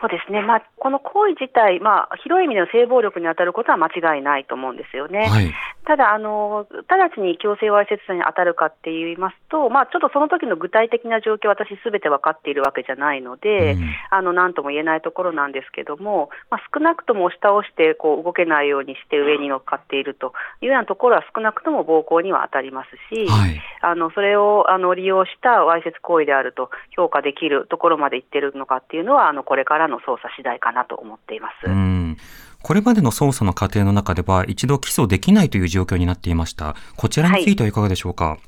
[0.00, 5.28] そうですね、まあ、この行為自体、まあ、広い意味での性暴力に当たることは間違いないと思うんですよね。
[5.28, 5.52] はい。
[5.86, 23.60] ただあの、直ちに強制わいせつ罪に当たるかって言いますと、まあ、ちょっとその時の具体的な状況、私、すべて分かっているわけじゃないので、うんあのなんとも言えないところなんですけども、まあ、少なくとも押し倒してこう動けないようにして上に乗っかっているというようなところは、少なくとも暴行には当たりますし、はい。
[23.82, 31.66] あのそれをあの利用したわいせつ行為であると評価できるところまでいってるのかっていうのは、あのこれからの捜査次第かなと思っています。
[31.66, 32.16] うん。
[32.62, 36.74] これまでの捜査の過程の中では、一度起訴できないという状況になっていました。
[36.96, 38.38] こちらについてはいかがでしょうか？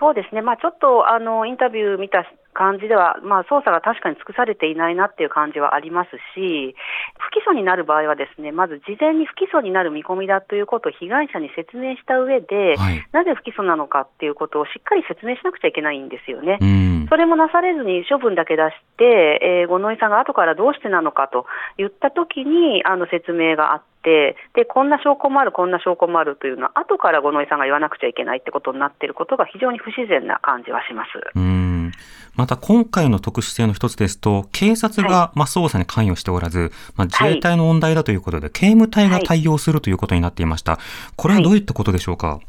[0.00, 6.74] そうですね、まあ、ちょっとあのインタビュー見た感じでは、まあ、捜査が確かに尽くされていないなっていう感じはありますし、
[7.18, 16.58] 不起訴になる場合は、ですねまず事前に不起訴になる見込みだということを被害者に説明した上で、はいなぜ不起訴なのかっていうことをしっかり説明しなくちゃいけないんですよね。
[16.60, 17.06] うん。
[17.08, 19.04] それもなされずに処分だけ出して、
[19.62, 21.46] えー五ノ井さんが後からどうしてなのかと
[21.78, 31.38] 言ったときにあの説明があってで、こんな証拠もある、こんな証拠もあるというのは、後から五ノ井さんが言わなくちゃいけないってことになっていることが非常に不自然な感じはします。
[31.92, 32.36] うん。
[32.36, 40.78] また今回の特殊性の一つですと、警察が、まあ、捜査に関与しておらず、まあ、自衛隊の問題だということで、刑務隊が対応するということになっていました。
[41.16, 42.40] これはどういったことでしょうか？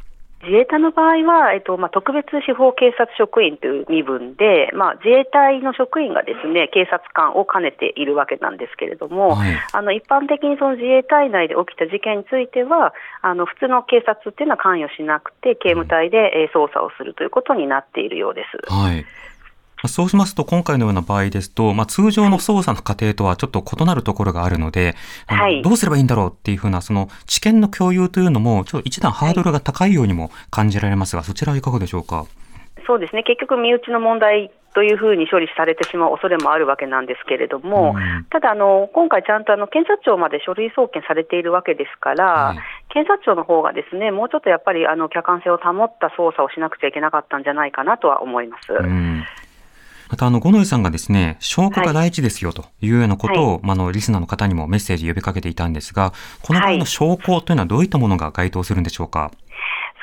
[0.46, 12.92] 自衛隊の場合は、えっとまあ、特別司法警察職員という身分で、まあ、自衛隊の職員がですね警察官を兼ねているわけなんですけれども、はいあの一般的にその自衛隊内で起きた事件については、
[13.22, 18.70] あの普通の警察っていうのは関与しなくて、刑務隊でえー捜査をするということになっているようです。
[18.70, 19.06] はい。
[19.84, 24.94] まあそうしますと、今回のような場合ですと、まあ、通常の捜査の過程とはちょっと異なるところがあるので、
[25.26, 25.60] はい。
[25.60, 32.24] どうすればいいんだろうっていうふうな、その知見の共有というのも、ちょっと一段ハードルが高いようにも感じられますが、そちらはいかがでしょうか？
[32.86, 33.24] そうですね。
[33.24, 38.24] 結局、身内の問題というふうに処理されてしまう恐れもあるわけなんですけれども、うん。
[38.30, 42.58] ただあの、今回、ちゃんとあの検察庁まで書類送検されているわけですから、はい。
[42.88, 48.72] 検察庁の方がですねもうちょっとやっぱりあの客観性を保った捜査をしなくちゃいけなかったんじゃないかなとは思います。
[48.72, 49.24] うん
[50.14, 59.32] また、あの、五ノ井さんがですね、証拠が第一ですよというようなことを、まあ、あの、リスナーの方にもメッセージ呼びかけていたんですが、この場合の証拠というのはどういったものが該当するんでしょうか？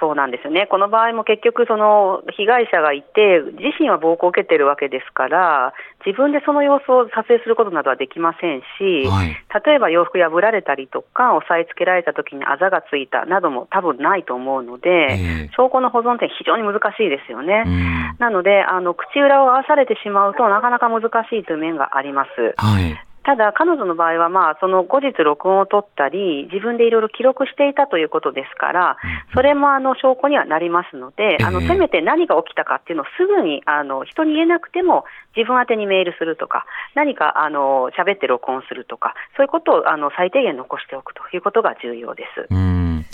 [0.02, 5.74] そうなんですよね、この場合も結局、その被害者がいて、自身は暴行を受けているわけですから、
[6.04, 17.64] 自分でその様子を撮影することなどはできませんし、はい例えば洋服破られたりとか、押さえつけられた時にあざがついたなども多分ないと思うので、ええ証拠の保存って非常に難しいですよね。
[17.68, 18.16] うん。
[18.18, 21.06] なのであの、口裏を合わされてしまうとなかなか難し
[21.38, 22.56] いという面があります。
[22.58, 22.98] はい。
[23.24, 28.98] ただ、彼女の場合は、まあ、その後日録音を取ったり、自分でいろいろ記録していたということですから、
[29.36, 35.06] それもあの証拠にはなりますので、あのええせめて何が起きたかっていうのをすぐにあの人に言えなくても、
[35.36, 36.66] 自分宛てにメールするとか、
[36.96, 42.48] 何かあの喋って録音するとか、そういうことをあの最低限残しておくということが重要です。
[42.50, 43.06] うん。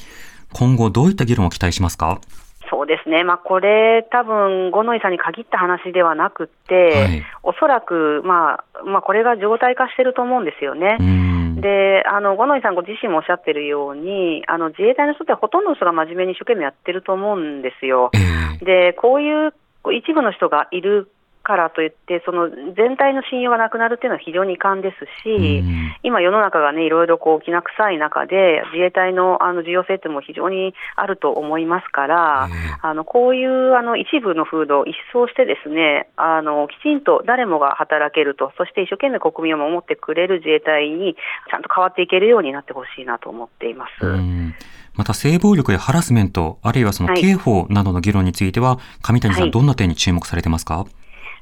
[0.53, 2.21] 今後どういった議論を期待しますか？
[2.69, 10.97] そうですね、まあ、これ、多分五ノ井さんに限った話ではなくて、はいおそらく、まあまあ、これが常態化してると思うんですよね。
[10.99, 11.61] うん。
[11.61, 18.11] であの五ノ井さんご自身もおっしゃってるように、あの自衛隊の人ってほとんどの人が真面目に一生懸命やってると思うんですよ。
[18.13, 18.19] え
[18.61, 19.53] えでこういう
[19.93, 21.09] 一部の人がいる
[21.47, 25.95] からといって、その全体の信用がなくなるっていうのは非常に遺憾ですし、うん。
[26.03, 32.79] 今、世の中がね、いろいろこうきな臭い中で、自衛隊のあの重要性っても非常にあると思いますから、ええ。
[32.81, 41.15] あのこういうあの一部の風土を一掃して、ですねあのきちんと誰もが働けると、そして一生懸命国民を守ってくれる自衛隊に
[41.49, 44.05] ちゃんと変わっていけるようになってほしいなと思っています。
[44.05, 44.53] うん。
[44.95, 47.21] また性暴力やハラスメント、あるいはそのはい。
[47.21, 49.51] 刑法などの議論については、上谷さん、はい。
[49.51, 50.85] どんな点に注目されてますか、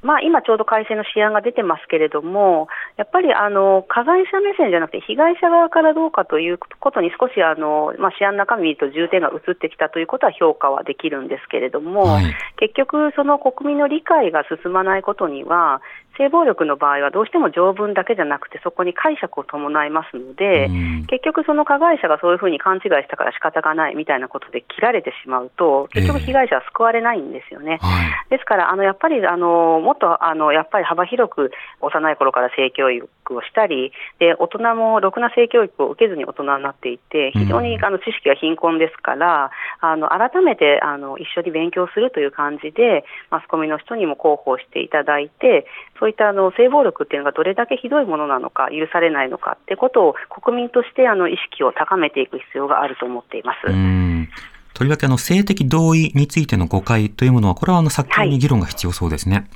[0.06, 12.26] まあ、今ちょうど改正の試案が出てますけれども、やっぱりあの加害者目線じゃなくて、被害者側からどうかということに少しあの、まあ、試案の中身と重点が移ってきたということは評価はできるんですけれども、はい。
[12.58, 15.82] 結局、その国民の理解が進まないことには、
[16.18, 21.06] 性暴力の場合はどうしても条文だけじゃなくて、そこに解釈を伴いますので、うん。
[21.08, 27.80] 結局、その加害者がそういうふうに勘違いしたから仕方がないみたいなことで切られてしまうと、結局、被害者は救われないんですよね。
[27.82, 28.30] はい。
[28.30, 31.52] ですから、あのやっぱりあのもっとあのやっぱり幅広く
[31.82, 39.52] 幼い頃から性教育をしたり、で大人もろくな性教育を受けずに大人になっていて、非常にあの知識が貧困ですから、
[39.82, 45.66] あの改めてあの一緒に勉強するという感じで、マスコミの人にも広報していただいて、
[46.00, 53.68] そういったあの性暴力っていうのがどれだけひどいものなのか、許されないのかってことを国民としてあの意識を高めていく必要があると思っています。
[53.68, 54.30] うん
[54.76, 59.48] とりわけあの性的同意についての誤解というものは、これはあの早急に議論が必要そうですね。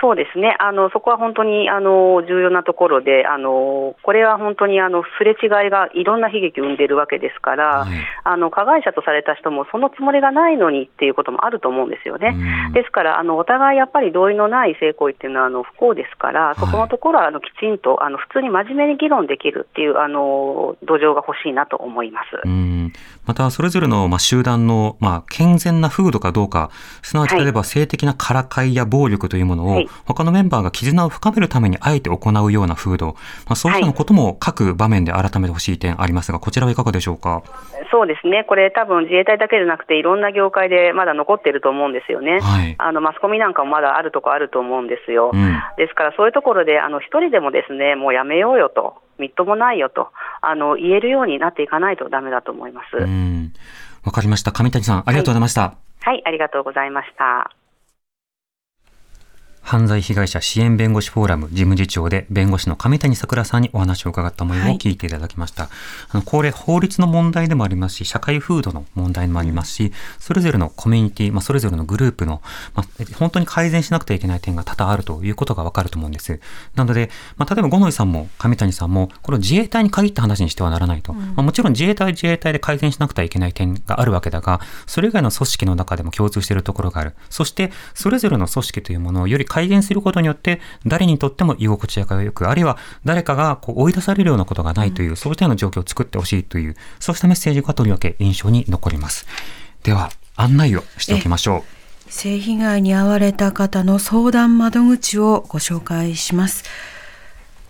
[0.00, 0.56] そうですね。
[0.58, 7.88] あの、そこは本当に、あの、重要なところで、あの、これは本当に、あの、すれ違いがいろんな悲劇を生んでいるわけですから、はい
[8.24, 12.34] あの、加害者とされた人もそのつもりがないのにっていうこともあると思うんですよね。
[12.34, 22.26] うんですから、あの、お互いやっぱり同意のない性行為っていうのは、あの、不幸ですから、そこのところは、あの、きちんと、あの、普通に真面目に議論できるっていう、あの、土壌が欲しいなと思います。
[22.44, 22.92] うん
[23.26, 26.70] また、それぞれのまあ集団のまあ健全な風土かどうか、
[27.02, 33.14] すなわちはい例えば性的なからかいや暴力というものをはい、他のメンバーが絆を深めるためにあえて行うような風土、ま
[33.50, 37.42] あ、そうしたのことも各場面で改めてほしい点ありますが、こちらはいかがでしょうか？
[37.90, 38.44] そうですね。
[38.44, 42.40] これ多分自衛隊だけじゃなくて、いろんな業界でまだ残ってると思うんですよね。
[42.40, 45.30] はいあの、マスコミなんかもまだあるとこあると思うんですよ。
[45.32, 50.08] うんですから、そういうところで、あの、一人でもですね、もうやめようよと、みっともないよと、
[50.40, 52.96] あの、言えるようになっていかないとダメだと思います。
[52.96, 53.52] うん
[54.04, 54.52] わかりました。
[54.52, 55.74] 上谷さん、ありがとうございました。
[56.00, 57.50] はい、ありがとうございました。
[59.68, 65.64] 犯罪被害者支援弁護士フォーラム事務次長で弁護士の上谷さくらさんにお話を伺った模様を聞いていただきました。
[66.08, 72.40] あのこれ法律の問題でもありますし、社会風土の問題もありますし、それぞれのコミュニティ、まあ、それぞれのグループの、
[72.74, 76.40] まあ、本当に改善しなくてはいけない点が多々あるということがわかると思うんです。
[76.74, 81.12] なので、まあ、例えば五ノ井さんも上谷さんも、これを自衛隊に限った話にしてはならないと。
[81.12, 87.14] まあ、もちろん自衛隊は自衛隊で改善しなくてはいけない点があるわけだが、それ以外の組織の中でも共通しているところがある。
[87.28, 99.26] そして、それぞれの組織というものをより改善することによって、誰にとっても居心地が良く、あるいは誰かがこう追い出されるようなことがないという、そうしたような状況を作ってほしいという、そうしたメッセージがとりわけ印象に残ります。
[99.82, 101.64] では、案内をしておきましょ
[102.08, 102.12] う。
[102.12, 106.64] 性被害に遭われた方の相談窓口をご紹介します。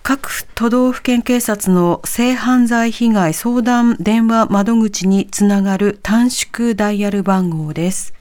[0.03, 8.15] 各都道府県警察の性犯罪被害相談電話窓口につながる短縮ダイヤル番号です。